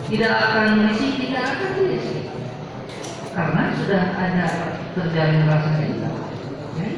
[0.07, 2.21] Tidak akan risih, tidak akan risih.
[3.37, 4.47] Karena sudah ada
[4.97, 6.11] terjalin rasa cinta.
[6.81, 6.89] Ya.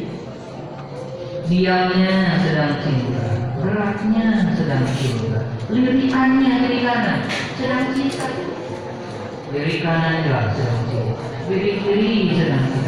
[1.49, 2.15] Diamnya
[2.45, 3.27] sedang cinta,
[3.59, 5.41] geraknya sedang cinta,
[5.73, 7.27] lirikannya kiri kanan
[7.59, 8.27] sedang cinta.
[9.49, 12.88] Lirik kanan jelas sedang cinta, lirik kiri sedang cinta,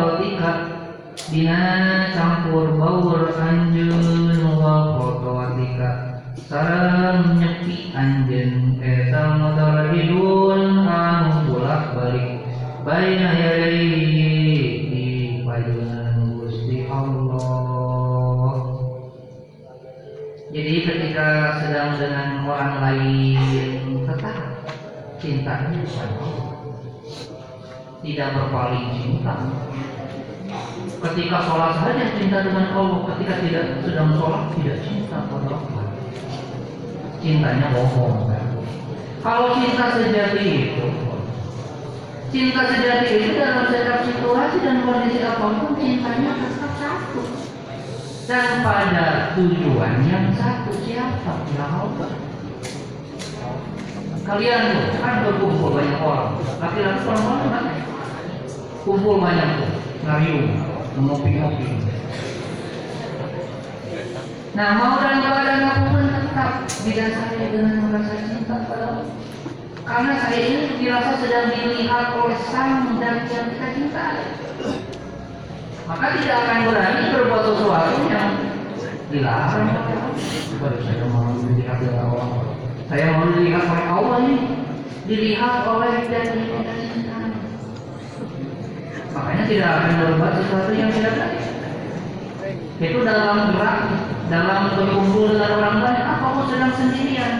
[1.31, 12.43] dina campur baur anjeun wa qadwatika sareng nyepi anjeun eta mutaradidun anu bolak balik.
[12.83, 15.07] Baina yadayhi di
[15.47, 18.51] payunan Gusti Allah.
[20.51, 21.27] Jadi ketika
[21.63, 24.67] sedang dengan orang lain tetap
[25.23, 26.35] cintanya Allah.
[28.03, 29.35] Tidak berpaling cinta
[31.01, 35.85] ketika sholat saja cinta dengan Allah ketika tidak sedang sholat tidak cinta pada Allah.
[37.21, 38.29] Cintanya bohong.
[39.21, 40.87] Kalau cinta sejati itu
[42.31, 47.21] cinta sejati itu dalam setiap situasi dan kondisi apa pun cintanya tetap satu.
[48.29, 52.11] Dan pada tujuan yang satu siapa ya Allah
[54.21, 56.37] kalian tuh kan berkumpul banyak orang.
[56.61, 57.65] Laki-laki perempuan kan?
[58.85, 60.49] Kumpul banyak tuh ngariung
[61.01, 61.67] ngopi-ngopi
[64.51, 66.51] nah mau dan keadaan apa pun tetap
[66.83, 69.07] didasari dengan merasa cinta pada Allah
[69.81, 74.25] karena saya ini dirasa sedang dilihat oleh sang dan yang kita cintai
[75.91, 78.31] maka tidak akan berani berbuat sesuatu yang
[79.11, 79.67] dilarang.
[80.61, 82.27] Baru saya mau dilihat oleh Allah.
[82.87, 84.37] Saya mau dilihat oleh Allah ini,
[85.03, 87.00] dilihat oleh dan cintai.
[89.11, 91.43] Makanya tidak akan berbuat sesuatu yang tidak baik.
[92.81, 93.79] Itu dalam gerak,
[94.31, 97.33] dalam berkumpul dengan orang lain, apa pun sedang sendirian,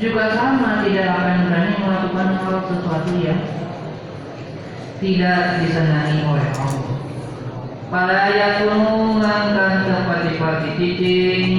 [0.00, 3.40] juga sama tidak akan berani melakukan hal sesuatu yang
[5.02, 6.92] tidak disenangi oleh Allah.
[7.92, 11.52] Pada ayat mengangkat sepati-pati cicing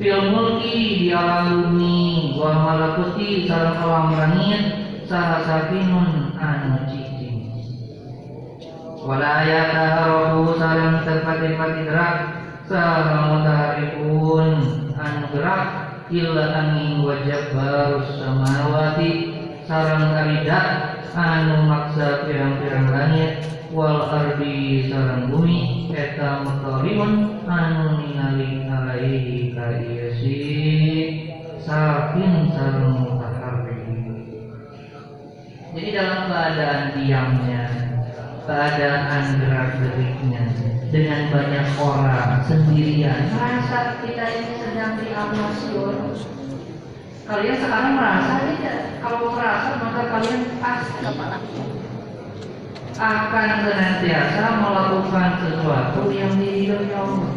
[0.00, 4.62] Fil mulki di alam bumi Wa malakuti sarang alam langit
[5.04, 7.03] Saha sakinun anu cicing
[9.04, 12.16] Wala ayat harohu sarang sepati-pati gerak
[12.64, 14.52] Saha mutaharikun
[14.96, 15.64] anu gerak
[16.08, 19.12] Illa angin wajah baru samawati.
[19.68, 20.68] Sarang aridak
[21.12, 30.10] anu maksa pirang-pirang langit wal ardi sarang bumi eta mutarimun anu ningali alaihi ka ieu
[30.14, 30.38] si
[31.62, 33.82] sakin sareng mutaharrik
[35.74, 37.83] jadi dalam keadaan diamnya
[38.44, 40.44] keadaan gerak geriknya
[40.92, 43.32] dengan banyak orang sendirian.
[43.32, 46.00] Merasa kita ini sedang diawasi oleh
[47.24, 49.00] kalian sekarang merasa tidak?
[49.00, 50.96] Kalau merasa maka kalian pasti
[52.94, 57.32] akan senantiasa melakukan sesuatu yang diridhoi Allah.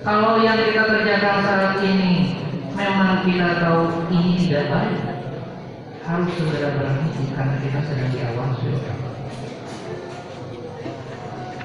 [0.00, 2.38] Kalau yang kita kerjakan saat ini
[2.72, 5.00] memang kita tahu ini tidak baik,
[6.06, 9.07] harus segera berhenti karena kita sedang diawasi oleh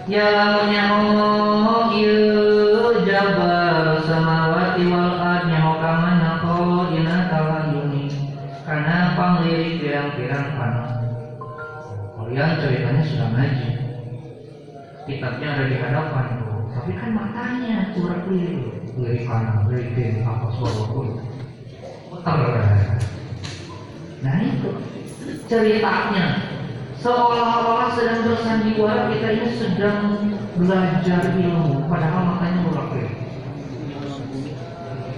[0.04, 0.12] Allah.
[0.12, 6.56] Ya lamunnya ngomong ieu jabal samawati wal ard nyaho ka mana ko
[6.92, 8.12] dina talayuni
[8.68, 10.92] kana panglirik pirang-pirang panas
[12.20, 13.70] kalian ceritanya sudah ngaji.
[15.04, 16.28] Kitabnya ada di hadapan.
[16.74, 18.76] Tapi kan matanya curang keliru.
[18.98, 21.08] Kiri kanan kiri kiri apa suara pun.
[24.24, 24.70] Nah itu
[25.48, 26.53] ceritanya
[27.04, 30.00] seolah-olah sedang bersandiwara kita ini sedang
[30.56, 31.92] belajar ilmu.
[31.92, 32.94] Padahal matanya bolak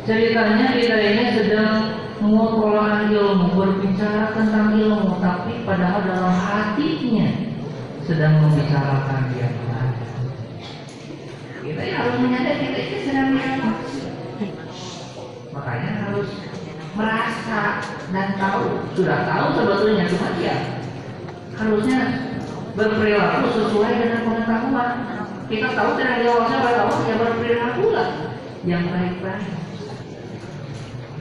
[0.05, 7.25] ceritanya kita ini sedang mengolah ilmu berbicara tentang ilmu tapi padahal dalam hatinya
[8.05, 9.97] sedang membicarakan yang lain
[11.65, 13.29] kita harus menyadari kita ini sedang
[15.49, 16.29] makanya harus
[16.93, 17.61] merasa
[18.13, 18.63] dan tahu
[18.93, 20.74] sudah tahu sebetulnya cuma dia
[21.55, 21.99] harusnya
[22.75, 24.93] berperilaku sesuai dengan pengetahuan
[25.45, 28.09] kita tahu diawasi oleh Allah ya berperilaku lah
[28.65, 29.53] yang baik-baik.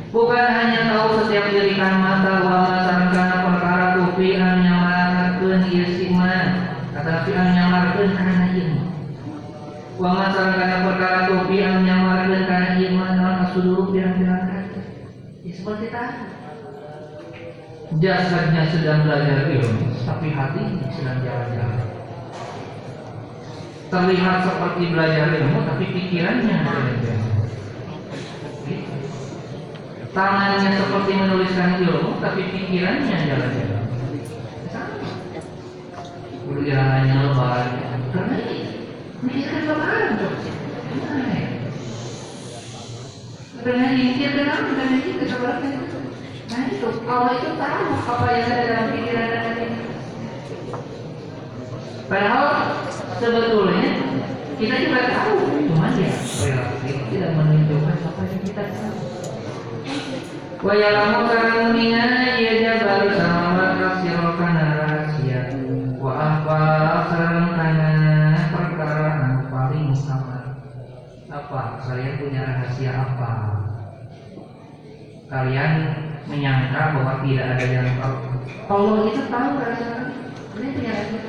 [0.09, 7.31] Bukan hanya tahu setiap dirikan mata wa masarkan perkara tupi an nyamarkeun ieu siman, tetapi
[7.35, 8.79] an nyamarkeun kana ieu.
[10.01, 14.73] Wa masarkan perkara tupi an nyamarkeun kana ieu naon asuduru pirang-pirang.
[15.45, 16.44] Ya seperti tadi.
[18.03, 21.83] Jasadnya sedang belajar ilmu, tapi hatinya sedang jalan-jalan.
[23.87, 27.19] Terlihat seperti belajar ilmu tapi pikirannya belajar
[30.15, 33.83] tangannya seperti menuliskan ilmu tapi pikirannya jalan-jalan.
[36.65, 37.71] Hanya lebaran
[38.15, 38.59] karena ini
[39.21, 40.11] mikirkan lebaran
[43.65, 45.84] karena dipikirkan apa karena itu kesebaran
[46.55, 46.89] nah itu.
[47.11, 49.67] Allah itu tahu apa yang ada dalam pikiran dan hati.
[52.07, 52.47] Padahal
[53.19, 53.91] sebetulnya
[54.55, 55.35] kita juga tahu
[55.67, 58.99] cuma ya relatif tidak menunjukkan apa yang kita tahu.
[60.65, 65.41] Wa ya'lamu karamina ya jabal samawat kasiro kana rahasia
[66.01, 66.61] wa apa
[67.11, 67.93] sareng kana
[68.49, 69.13] perkara
[69.51, 70.61] paling sama
[71.29, 71.63] apa?
[71.83, 73.33] Kalian punya rahasia apa?
[75.29, 75.73] Kalian
[76.31, 78.17] menyangka bahwa tidak ada yang tahu
[78.73, 80.15] Allah itu tahu kalian
[80.55, 81.21] punya rahasia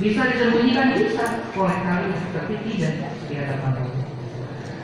[0.00, 4.04] bisa disembunyikan bisa oleh kalian, tapi tidak di hadapan Allah.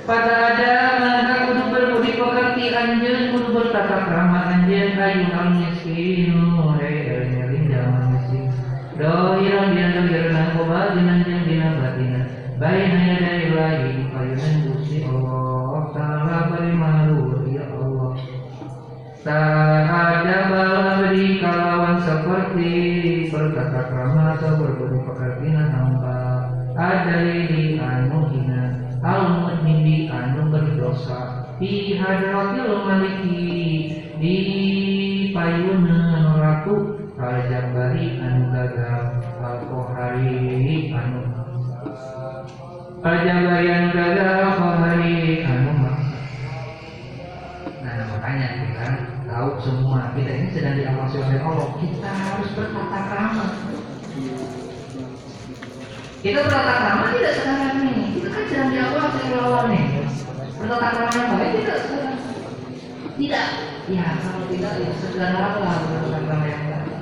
[0.05, 7.33] Pada ada maka kudu berbudi pekerti anjeun kudu bertata krama anjeun kayu al miskinu hei
[7.33, 8.53] eling jaman miskin.
[9.01, 12.21] Dohiran dia dohiran koba dinan jeung dina batina.
[12.61, 13.96] Baik hanya dari lain
[19.27, 22.71] Tak ada balabri kalawan seperti
[23.27, 26.47] berkata krama atau berbudi pekerti hamba
[26.79, 31.43] ada di anu hina al mudhibi anu berdosa.
[31.59, 33.43] Di hadratil maliki
[34.23, 34.37] di
[35.35, 39.11] payuna ratu al jabari anu gagal
[39.43, 39.59] al
[41.03, 41.23] anu.
[43.03, 44.56] Al jabari anu gagal
[50.17, 53.47] kita ini sedang diawasi oleh Allah kita harus bertata krama.
[56.25, 58.05] Kita bertata krama tidak sekarang ini.
[58.17, 59.85] Kita kan sedang diawasi oleh Allah nih.
[60.57, 62.19] Bertata krama yang baik tidak sekarang.
[63.17, 63.49] Tidak.
[63.87, 65.53] Ya kalau tidak ya segeralah
[65.85, 66.97] bertata krama yang baik.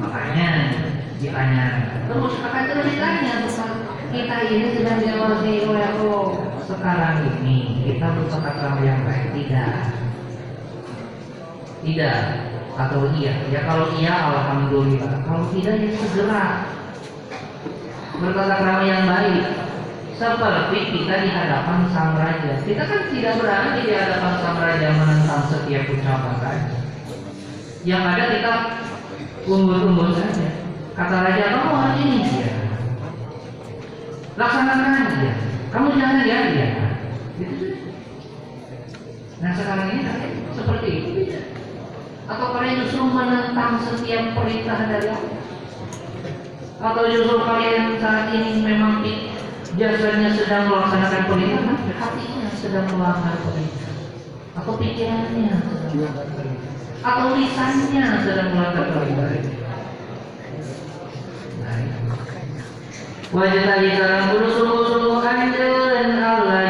[0.00, 0.48] Makanya
[1.20, 1.64] ditanya
[2.08, 3.32] terus akan terus ditanya
[4.10, 6.24] kita ini sedang diawasi oleh Allah.
[6.64, 10.00] Sekarang ini kita bertata krama yang baik tidak
[11.84, 12.18] tidak.
[12.78, 13.34] Atau iya.
[13.52, 15.24] Ya kalau iya alhamdulillah.
[15.26, 16.46] Kalau tidak ya segera.
[18.20, 19.44] Bertata krama yang baik.
[20.20, 22.60] Seperti kita di hadapan sang raja.
[22.60, 26.76] Kita kan tidak berani di hadapan sang raja menentang setiap ucapan raja.
[27.88, 28.52] Yang ada kita
[29.48, 30.48] unggul-unggul saja.
[30.92, 32.60] Kata raja kamu hari ini ya
[34.40, 35.32] laksanakan ya
[35.68, 36.68] kamu jangan ya ya
[37.36, 37.66] gitu
[39.40, 40.02] nah sekarang ini
[40.56, 41.10] seperti itu
[42.30, 45.38] atau kalian justru menentang setiap perintah dari Allah?
[46.80, 49.02] Atau justru kalian saat ini memang
[49.74, 53.92] jasanya sedang melaksanakan perintah, hatinya sedang melanggar perintah?
[54.54, 55.58] Atau pikirannya?
[57.02, 59.28] Atau lisannya sedang melanggar perintah?
[63.30, 66.69] Wajah tadi sekarang bulu sungguh-sungguh ya Allah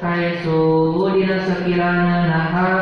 [0.00, 2.72] kaisu dina sekiranya naha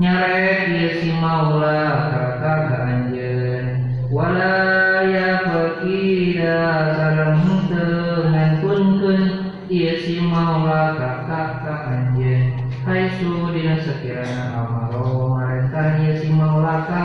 [0.00, 3.64] nyarek ieu si maula kata ka anjeun
[4.08, 6.56] wala ya fakida
[6.96, 9.20] sareng teu ngantunkeun
[9.68, 12.56] ieu si maula kata ka anjeun
[12.88, 17.04] kaisu dina sekiranya amaro marentah ieu si maula ka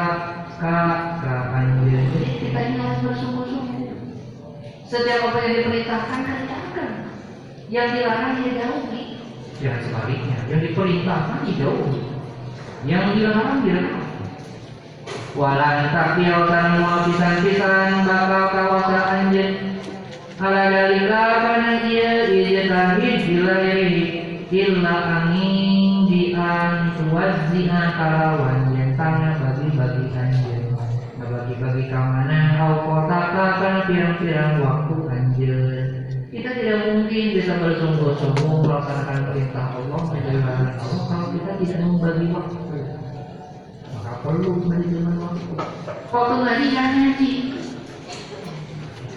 [0.63, 0.79] ka
[1.19, 3.99] ka anjeun jadi kita ini harus bersungguh-sungguh.
[4.87, 6.89] Setiap apa yang diperintahkan kerjakan
[7.73, 8.84] yang dilarang ya jauhi
[9.65, 10.37] jangan sebaliknya.
[10.45, 12.01] Yang diperintahkan dijauhi.
[12.85, 14.05] Yang dilarang dilarang.
[15.35, 19.75] Walan tapiau tan mua pisan-pisan bakal kawasa anjen
[20.39, 23.99] ala dalika kana ieu ieu tahid dilairi
[24.47, 24.95] illa
[25.27, 30.71] angin di an tuwazziha kalawan jentangna bagi-bagi anjen
[31.19, 35.84] bagi-bagi kamana au kotaka kan pirang-pirang waktu anjeun
[36.45, 42.77] kita tidak mungkin bisa bersungguh-sungguh melaksanakan perintah Allah menjalankan Allah kalau kita tidak membagi waktu.
[43.89, 45.41] Maka perlu manajemen waktu.
[46.13, 47.31] Waktu ngaji jangan ngaji.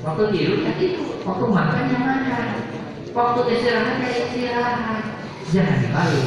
[0.00, 2.46] Waktu tidur ya tidur waktu makan ya makan.
[3.12, 5.02] Waktu istirahat ya istirahat.
[5.52, 6.26] Jangan dibalik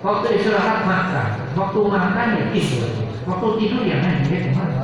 [0.00, 1.30] waktu istirahat makan.
[1.60, 2.88] Waktu makan ya tidur.
[3.28, 4.80] Waktu tidur ya ngaji ya ke mana?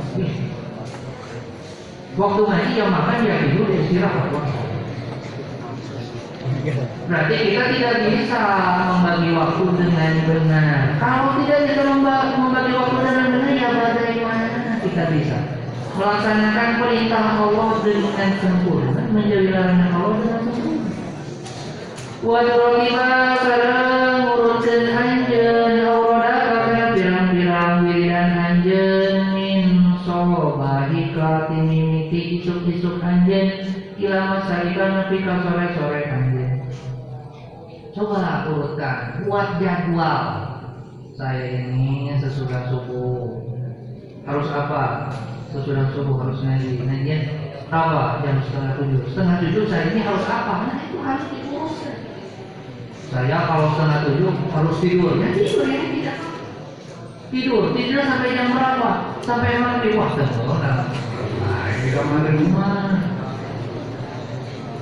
[2.21, 4.29] Waktu ngaji ya makan ya tidur ya istirahat
[6.63, 8.41] Berarti kita tidak bisa
[8.87, 10.83] membagi waktu dengan benar.
[11.03, 15.39] Kalau tidak bisa membagi waktu dengan benar, ya bagaimana kita bisa
[15.99, 20.91] melaksanakan perintah Allah dengan sempurna, menjadi larangan Allah dengan sempurna.
[22.23, 23.11] Wajrohiba
[23.43, 29.63] sarang ngurutkan anjen aurada karena pirang-pirang wiridan anjen min
[30.07, 36.03] sobahi kelati mimiti isuk-isuk anjen ila masarikan nepi ka sore-sore
[37.93, 40.49] Coba urutkan, buat jadwal.
[41.13, 43.45] Saya ini sesudah subuh
[44.25, 45.13] harus apa?
[45.53, 46.89] Sesudah subuh harus ngaji.
[46.89, 47.21] Ngajian
[47.69, 48.25] apa?
[48.25, 49.01] Jam setengah tujuh.
[49.13, 50.55] Setengah tujuh saya ini harus apa?
[50.73, 51.97] Nah itu harus diuruskan.
[53.13, 55.13] Saya kalau setengah tujuh harus tidur.
[55.21, 56.19] Ya tidur ya tidak.
[57.29, 58.91] Tidur, tidur sampai jam berapa?
[59.21, 60.01] Sampai maghrib.
[60.01, 60.89] Wah, tengok nah.
[61.77, 63.05] Ini kamar rumah.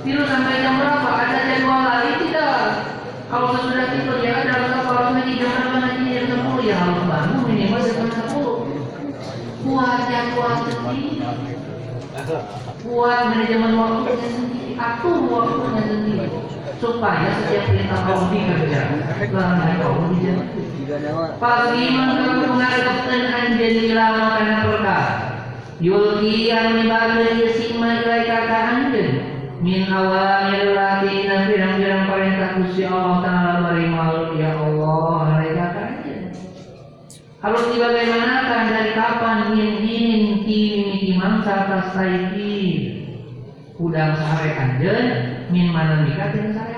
[0.07, 1.11] Tidur sampai jam berapa?
[1.11, 2.90] Ada jadwal lagi tidak?
[3.31, 3.95] Kalau sudah
[4.27, 8.67] ya kalau ngaji jam berapa ngaji jam sepuluh ya harus bangun minimal jam sepuluh.
[9.63, 11.23] Buat jadwal sendiri.
[12.83, 14.75] Buat manajemen waktunya sendiri.
[14.75, 16.27] Atur waktunya sendiri.
[16.83, 18.81] Supaya setiap perintah kamu dikerja.
[21.39, 25.15] Pagi mengkamu menghadapkan anjen ilama karena perkara.
[25.79, 29.20] Yulki yang dibagi yasima ilai kakak anjen
[29.61, 36.13] min awamil latina pirang-pirang perintah Gusti Allah Ta'ala bari makhluk ya Allah mereka kaji.
[37.41, 42.59] Harus dibagaimanakan dari kapan min dinin timiti mangsa tasaiki
[43.81, 45.07] udang sare anjen
[45.53, 46.71] min mana nikah dan sare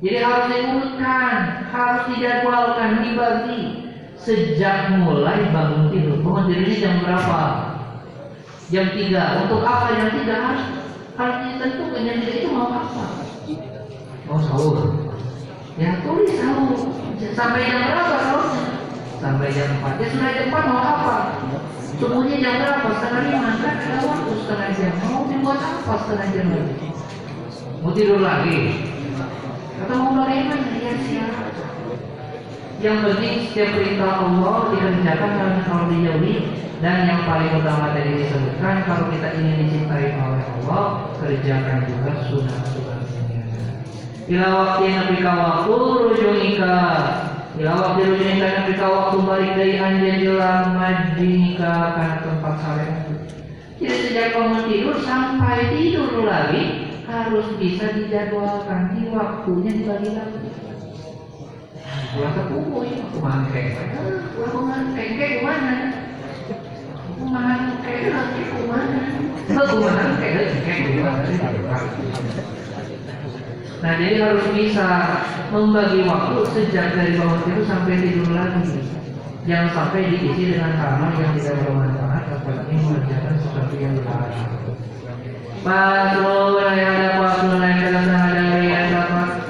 [0.00, 1.32] jadi harus diurutkan
[1.68, 3.60] harus dijadwalkan dibagi.
[4.16, 6.24] Sejak mulai bangun tidur.
[6.24, 7.42] Bangun tidurnya jam berapa?
[8.72, 9.86] Jam 3 untuk apa?
[9.96, 10.64] Jam 3 harus
[11.44, 13.04] ditentukan yang tidak itu mau apa
[14.30, 14.76] mau sahur.
[15.74, 16.78] Ya tulis sahur.
[17.34, 18.64] Sampai jam berapa sahurnya?
[19.20, 21.14] Sampai jam 4 ya sudah jam 4 mau apa?
[21.98, 22.88] Subuhnya jam berapa?
[22.96, 23.74] Setengah lima kan?
[23.74, 24.92] Ada waktu setengah jam.
[25.10, 26.88] Mau dibuat apa setengah jam lagi?
[27.82, 28.56] Mau tidur lagi?
[29.82, 30.68] Atau mau bagaimana?
[30.78, 31.49] Ya siapa
[32.80, 36.48] yang penting setiap perintah Allah dikerjakan karena kalau dijauhi
[36.80, 43.44] dan yang paling utama tadi disebutkan kalau kita ingin dicintai oleh Allah kerjakan juga sunat-sunatnya.
[44.32, 45.76] Ila waktu nabi waktu
[46.08, 46.76] rujungika
[47.60, 49.76] Ila waktu rujungika nabi waktu balik dari
[50.24, 52.88] jelang majinika karena tempat saleh
[53.76, 60.69] Jadi sejak kamu tidur sampai tidur lagi harus bisa dijadwalkan di waktunya dibagi lagi.
[62.10, 63.62] Pulang ke kuku ya, aku mangke.
[64.34, 65.74] Pulang mangke, kayak gimana?
[67.06, 69.00] Aku mangke lagi ke mana?
[69.46, 71.22] Aku mangke lagi kayak gimana?
[73.80, 74.88] Nah jadi harus bisa
[75.54, 78.76] membagi waktu sejak dari bangun tidur sampai tidur lagi.
[79.48, 84.50] Jangan sampai diisi dengan hal yang tidak bermanfaat apalagi mengerjakan seperti yang dilarang.
[85.62, 88.42] Paslon yang ada paslon yang dalam ada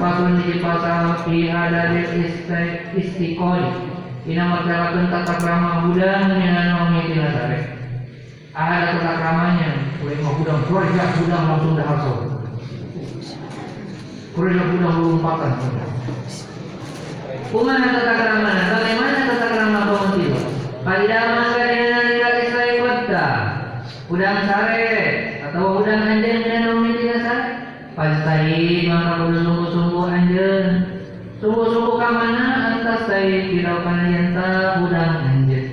[0.01, 1.93] yang paslon di pasal fi ada
[2.97, 3.65] istiqoi.
[4.25, 7.69] Ina masyarakat tata krama Buddha dengan nomor tinasare.
[8.57, 9.71] Ada tata kramanya,
[10.01, 12.17] boleh mau Buddha keluarga Buddha langsung dah hasil.
[14.33, 15.53] Keluarga Buddha melumpahkan.
[17.53, 18.13] Kumana tata?
[18.73, 20.33] Bagaimana tata krama pemutil?
[20.81, 23.29] Pada masa dengan tidak isai kota,
[24.09, 24.89] udang sare
[25.45, 26.90] atau udang dengan nomor tinasare.
[28.01, 30.65] Pasti maka perlu sungguh-sungguh anjen
[31.37, 32.47] Sungguh-sungguh ke mana?
[32.73, 35.65] Antas saya tidak kana yanta udang anjen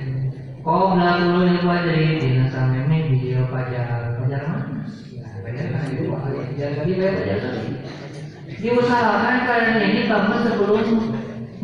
[0.60, 4.84] Kau belah dulu yang wajri Dina sampai ini video pajar Pajar mana?
[5.40, 7.38] Pajar Pajar tadi pajar
[8.60, 10.84] Diusahakan kalian ini bangun sebelum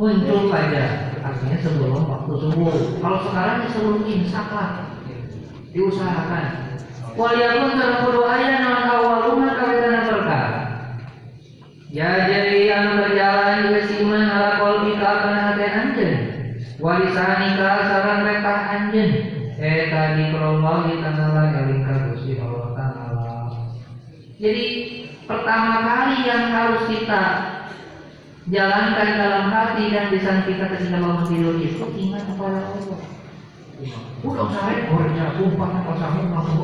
[0.00, 2.76] muncul pajar Artinya sebelum waktu subuh.
[3.04, 4.96] Kalau sekarang sebelum imsak lah.
[5.76, 6.44] Diusahakan.
[7.14, 9.93] Waliyakun terkudu ayah non awaluna perkara
[11.94, 16.14] Ya jadi yang berjalan juga siman ala kolbika akan hati anjen
[16.82, 19.10] Walisanika sarang rekah anjen
[19.54, 23.46] Eh tadi di tanah eling Gusti Allah Ta'ala
[24.42, 24.66] Jadi
[25.22, 27.22] pertama kali yang harus kita
[28.50, 33.00] jalankan dalam hati dan lisan kita ketika bangun tidur itu ingat kepada Allah.
[34.26, 36.58] Udah saya kalau kamu mau.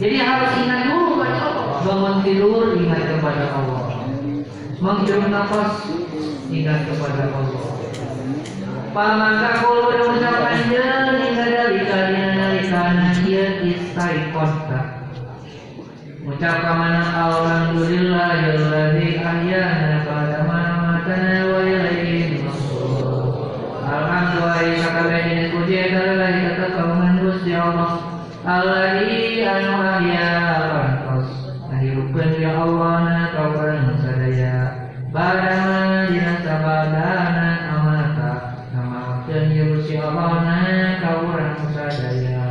[0.00, 1.20] Jadi harus ingat dulu.
[1.84, 3.84] Bangun tidur ingat kepada Allah.
[4.80, 5.92] Menghirup nafas
[6.48, 7.64] ingat kepada Allah.
[8.96, 14.80] Pamangka kulo ucapan jeung dari kalian dari kana ieu istaiqotta.
[16.24, 23.52] Ucap kamana alhamdulillah yalladzi ahyana pada matana wa ilaihi nusur.
[23.84, 28.19] Alhamdulillah sakabeh jenis puji lagi tetep kagungan Gusti Allah.
[28.40, 30.32] Alladzi anu ahya
[30.72, 31.28] pantos.
[31.68, 34.56] Ngahirupkeun ya Allah na kauran sadaya.
[35.12, 38.32] Badama dina sabadana amata.
[38.72, 40.58] Namakeun ya Gusti Allah na
[41.04, 42.44] kauran sadaya.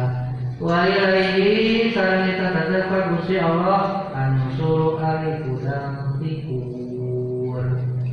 [0.62, 7.66] Wa ilaihi tetep ka Gusti Allah anu suruh ari kudang tikur.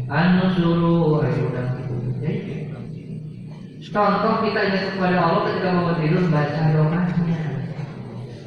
[0.09, 1.87] Anu suruh ari kudang tikur.
[3.97, 7.17] Contoh kita ingat kepada Allah ketika bangun tidur baca doanya.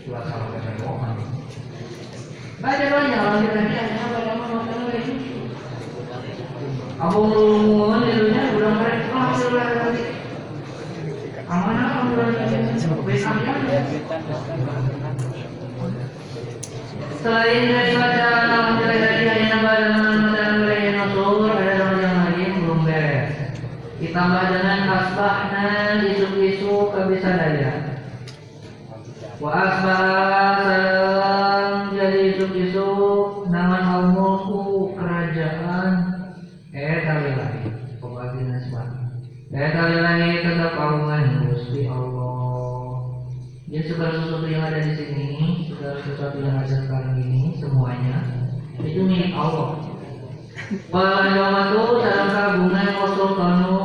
[0.05, 1.09] Dua salah baca doa.
[2.59, 4.91] Baca doanya Allah kita dia apa nama nama
[14.91, 16.11] alhamdulillah.
[17.23, 19.87] Selain daripada alhamdulillah dari hanya ada
[21.95, 23.55] yang lagi belum beres.
[24.03, 28.03] Ditambah dengan asbahna isu-isu kebisadaya.
[29.39, 32.87] Wa asbah salam jadi isu-isu
[33.51, 35.91] nama al-mulku kerajaan
[36.71, 37.67] eta lagi
[37.99, 38.87] pembagian asbah.
[39.59, 43.11] Eta lagi tetap kagungan Gusti Allah.
[43.67, 45.27] Jadi segala sesuatu yang ada di sini,
[45.67, 48.23] segala sesuatu yang ada sekarang ini, semuanya
[48.79, 49.83] itu milik Allah.
[50.95, 53.75] Wajawatu salam kabungan kosong kanu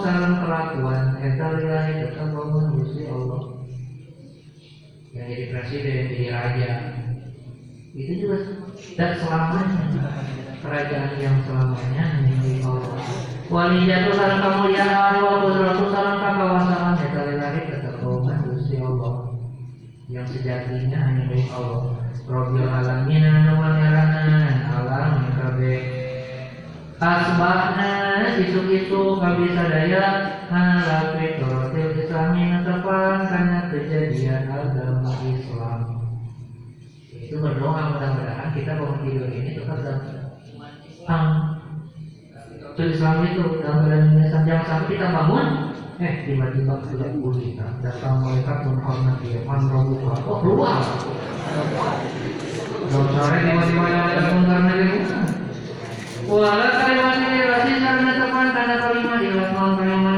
[0.00, 3.42] salam kelakuan Eta lillahi tetap bangun Gusti Allah
[5.12, 6.72] Yang jadi presiden, jadi raja
[7.90, 8.36] Itu juga
[8.78, 9.82] tidak selamanya
[10.62, 18.76] Kerajaan yang selamanya milik Allah Walijatu salam kemuliaan wa kudratu salam kekawasan tetap bangun Gusti
[18.76, 19.40] Allah
[20.04, 21.96] Yang sejatinya hanya milik Allah.
[22.28, 25.80] Rabbil alamin anu pangeran alam kabeh.
[27.00, 27.92] Asbahna
[28.36, 30.04] isu-isu kabisa daya.
[30.52, 35.80] Halak fitrotil islami Netepan karena kejadian agama Islam.
[37.16, 41.57] Itu berdoa mudah-mudahan kita bangun tidur ini tetap dalam
[42.78, 45.46] Itu Islam itu dalam keadaan Islam Jangan sampai kita bangun
[45.98, 49.42] Eh tiba-tiba sudah kita Datang malaikat menghormat dia.
[49.42, 50.78] Man robuka Oh keluar?
[52.86, 55.02] Kalau sore tiba-tiba malaikat menghormat dia
[56.30, 60.14] Wala kalimat ini rasi karena tepan karena kalimat ilah mau kalimat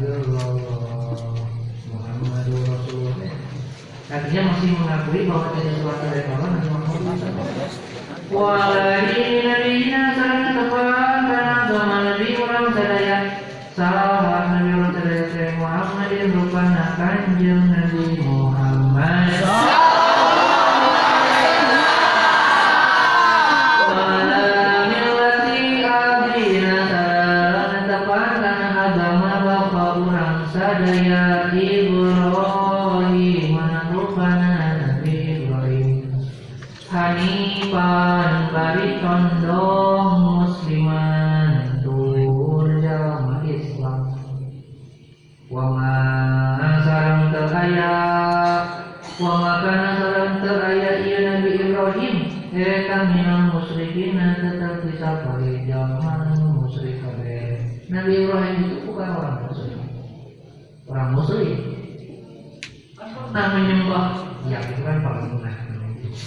[0.00, 1.36] illallah
[1.84, 3.32] Muhammadur Rasulullah.
[4.08, 7.89] Artinya masih mengakui bahwa tidak sesuatu dari Allah Nabi Muhammad
[8.30, 9.10] Karena
[11.66, 13.26] agama Nabi orang Nabi
[16.94, 18.19] kanjeng Nabi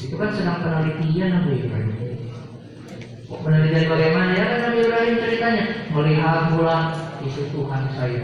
[0.03, 1.91] itu kan sedang penelitian Nabi Ibrahim.
[3.31, 4.31] Penelitian bagaimana?
[4.35, 6.83] Ya kan Nabi Ibrahim ceritanya melihat bulan
[7.23, 8.23] itu Tuhan saya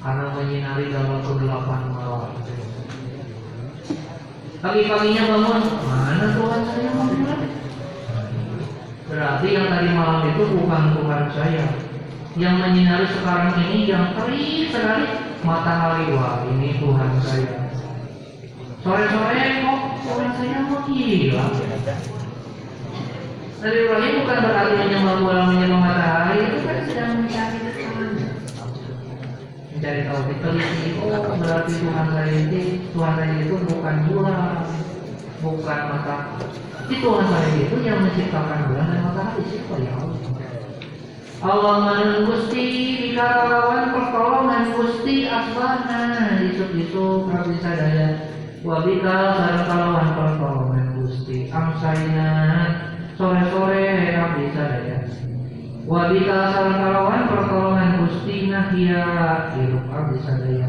[0.00, 2.32] karena menyinari dalam kegelapan malam
[4.64, 6.90] pagi-paginya bangun mana Tuhan saya
[9.10, 11.66] berarti yang tadi malam itu bukan Tuhan saya.
[12.38, 17.74] Yang menyinari sekarang ini yang terik sekali matahari wah ini Tuhan saya.
[18.86, 21.52] Sore-sore kok Saya mau hilang
[23.60, 27.56] Nabi Ibrahim bukan berarti menyembah bulan menyembah matahari itu kan sedang mencari
[29.76, 32.60] mencari tahu diteliti oh berarti Tuhan saya itu
[32.96, 34.64] Tuhan saya itu bukan bulan
[35.44, 40.20] bukan matahari tapi Tuhan saya itu yang menciptakan bulan dan matahari siapa ya Allah.
[41.40, 42.68] Allah manun Gusti
[43.92, 48.29] pertolongan Gusti asbana isuk-isuk abdi sadaya
[48.60, 52.30] wabika sareng kalawan pertolongan Gusti amsaina.
[53.20, 55.04] Sore-sore abdi sadaya
[55.84, 59.04] wabika sareng kalawan pertolongan Gusti nahia
[59.52, 60.68] hirup abdi sadaya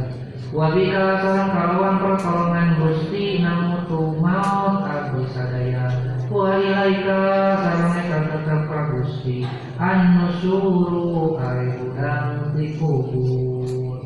[0.51, 5.87] wabika sareng kalawan pertolongan Gusti namutu maut abdi sadaya
[6.27, 7.19] wa ilaika
[7.59, 9.47] sareng tetep ka Gusti.
[9.79, 14.03] Anu suruh ari udang dikubur.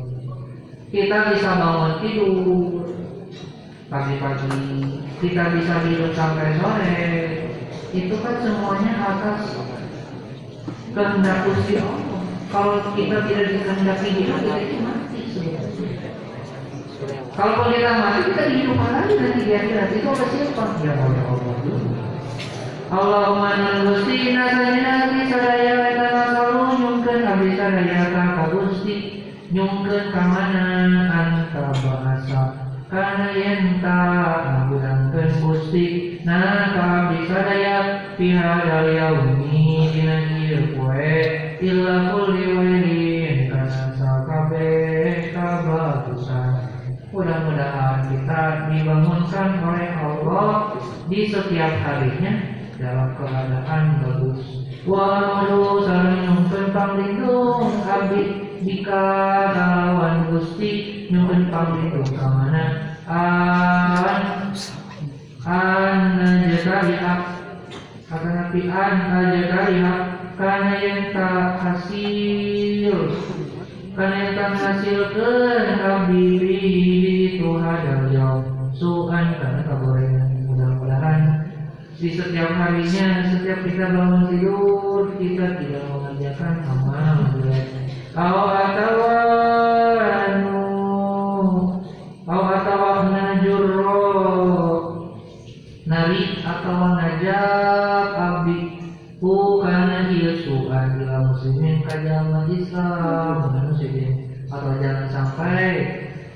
[0.86, 2.95] Kita bisa bangun tidur
[3.86, 4.50] pagi-pagi
[5.22, 6.98] kita bisa tidur sampai sore.
[7.94, 9.56] Itu kan semuanya atas
[10.90, 12.20] kehendak Gusti Allah.
[12.50, 15.20] Kalau kita tidak dikehendaki hidup kita itu mati.
[15.30, 15.76] Sebenarnya
[17.36, 20.64] kalau kita mati kita dihidupkan lagi nanti di akhirat itu oleh siapa?
[20.80, 21.54] Ya oleh Allah
[22.86, 28.96] Allahumma nalgusti nasayati sadaya weta masalu nyungkeun abdi sadaya ka Gusti
[29.52, 30.64] nyungkeun ka mana
[31.12, 32.55] anta bahasa
[32.86, 33.98] kana yen ta
[34.46, 35.86] ngabudangkeun Gusti
[36.22, 37.78] na ka abdi sadaya
[38.14, 41.18] pihadal yaumi dina ieu poe
[41.58, 46.76] illa kulli wairin kana sakabeh kabagusan
[47.16, 50.76] Mudah-mudahan kita dibangunkan oleh Allah
[51.08, 52.34] di setiap harinya
[52.76, 54.68] dalam keadaan bagus.
[54.84, 59.04] Walau sareng nyungkeun panglindung abdi jika
[59.52, 62.64] lawan Gusti nyungkeun panglindung ka mana
[63.10, 64.52] an
[65.44, 67.14] an najariha
[68.06, 69.94] kata nabi an najariha
[70.36, 72.96] kana yang tak hasil.
[73.96, 76.36] Kana yang tak hasilkeun abdi
[77.40, 78.44] itu hadal yaum
[78.76, 81.20] suan kana kagorengan mudah-mudahan.
[81.96, 87.75] Di setiap harinya, setiap kita bangun tidur, kita tidak mengerjakan amal jelek.
[88.16, 88.96] Atau
[90.00, 90.64] anu,
[92.24, 94.08] kau atau najurro,
[95.84, 98.58] nari atau ngajak abdi,
[99.20, 104.32] bukan Yesuan bila muslimin kajama Islam, muslimin.
[104.48, 105.68] Atau jangan sampai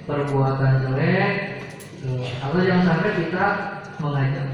[0.04, 1.64] perbuatan jelek,
[2.44, 3.46] atau jangan sampai kita
[4.04, 4.48] mengajak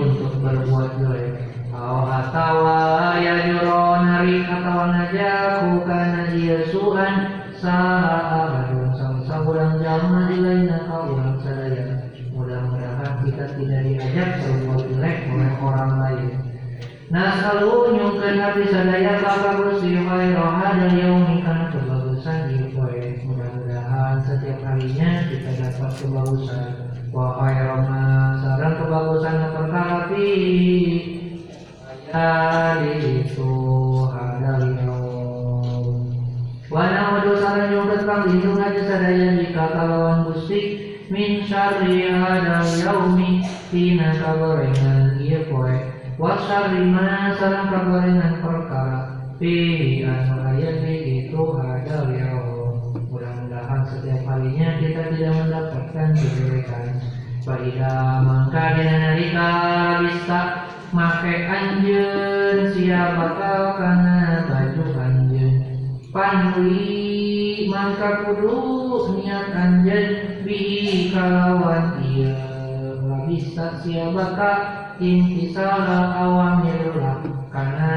[0.00, 1.47] untuk berbuat jelek
[1.78, 2.54] atau
[3.46, 7.14] juro nari atau ngajaku karena dia suhan
[7.62, 12.10] sahabat sang saburan jama di lainnya kau yang sadaya.
[12.34, 13.80] Mudah-mudahan kita tidak
[15.30, 16.32] oleh orang lain.
[22.74, 23.00] Poe.
[23.24, 24.60] Mudah-mudahan setiap
[25.30, 26.68] kita dapat kebagusan.
[27.08, 30.28] Wa khairama sareng kebagusan perkara fi
[36.68, 40.60] wa na'udu sareng nyungkeun panglindung aja sadaya jika kalawan Gusti
[41.08, 43.40] min syarri hadal yaumi
[43.72, 45.74] tina kagorengan ieu poe
[46.20, 49.00] wa syarri ma sareng kagorengan perkara
[49.40, 49.52] fi
[50.04, 56.88] anu aya di itu hadal yaum mudah-mudahan setiap harinya kita tidak mendapatkan kejelekan.
[57.48, 59.50] Farida mangka dina narika
[60.04, 65.54] bisa make anjeun sia bakal kana baju anjeun
[66.08, 68.56] panuli mangka kudu
[69.20, 70.08] niat anjeun
[70.48, 70.60] bi
[71.12, 72.32] kalawan ieu
[73.28, 77.20] bisa sia bakal intisara awamirullah
[77.52, 77.96] kana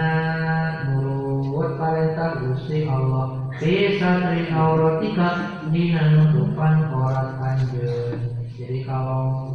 [0.91, 3.39] nurut perintah Gusti Allah.
[3.55, 9.50] Bisa tri auratika dina nutupan orat anjeun jadi kalau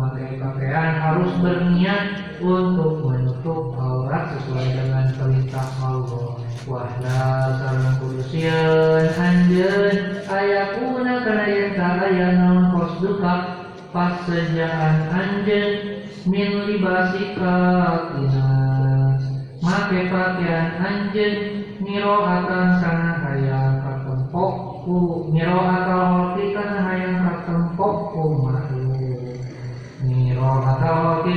[0.00, 2.04] memakai pakaian harus berniat
[2.40, 6.40] untuk menutup aurat sesuai dengan perintah Allah.
[6.64, 7.20] Wahla
[7.60, 13.34] sareng kudusian anjeun ayakuna kana yen aya naon kosduka
[13.92, 17.56] pas sejaan anjeun min libasika
[18.16, 18.48] tina
[19.60, 21.34] make pakaian anjeun
[21.84, 28.79] miro akan sana hayang katempok ku miro atau kana hayang katempok ku makhluk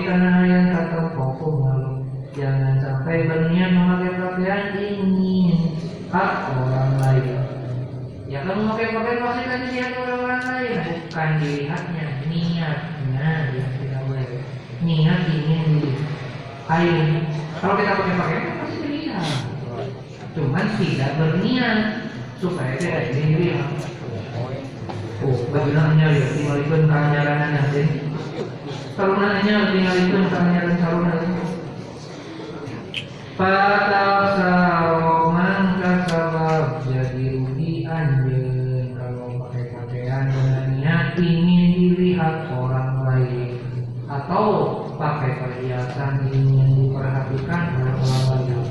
[0.08, 4.64] kana hayang katempok ku makhluk jangan sampai berniat memakai pakaian
[6.56, 7.26] orang lain
[8.32, 9.62] ya pakai pakaian pasti kan
[10.08, 14.02] orang lain bukan dilihatnya niatnya yang tidak
[14.88, 15.72] niat ingin
[17.60, 19.28] kalau kita kan pasti dilihat
[20.32, 21.80] cuman tidak berniat
[22.40, 23.72] supaya tidak dilihat
[25.24, 28.03] Bagaimana ya
[28.94, 29.74] keanyarannya sih.
[29.74, 31.14] Sarunanya tinggalkan keanyaran saruna.
[33.34, 34.06] Pada
[34.38, 43.58] saroman kasabab jadi rugi anjen kalau pakai pakaian dengan niat ingin dilihat orang lain
[44.06, 44.46] atau
[45.02, 48.62] pakai perhiasan ingin diperhatikan oleh orang lain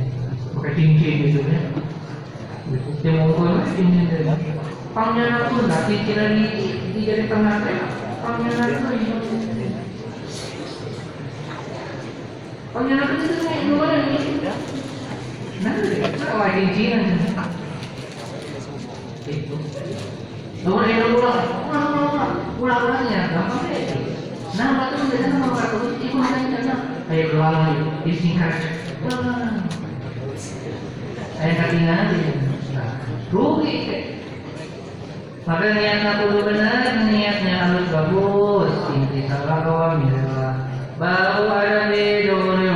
[0.54, 1.60] pakai cincin gitu ya
[2.70, 4.30] bukti mongkol cincin dari
[4.94, 6.46] pangjana pun lah cincin di
[6.94, 7.78] di jadi tengah teh
[8.22, 8.64] pangjana
[12.72, 14.16] kayak dua ini
[24.52, 25.44] nah kalau cincin itu
[27.08, 27.84] kayak ulang lagi.
[35.42, 38.70] Maka niatnya kudu benar, niatnya harus bagus.
[38.94, 40.06] Inti salah kawan.
[40.06, 40.31] Baru
[41.02, 42.71] ada di dunia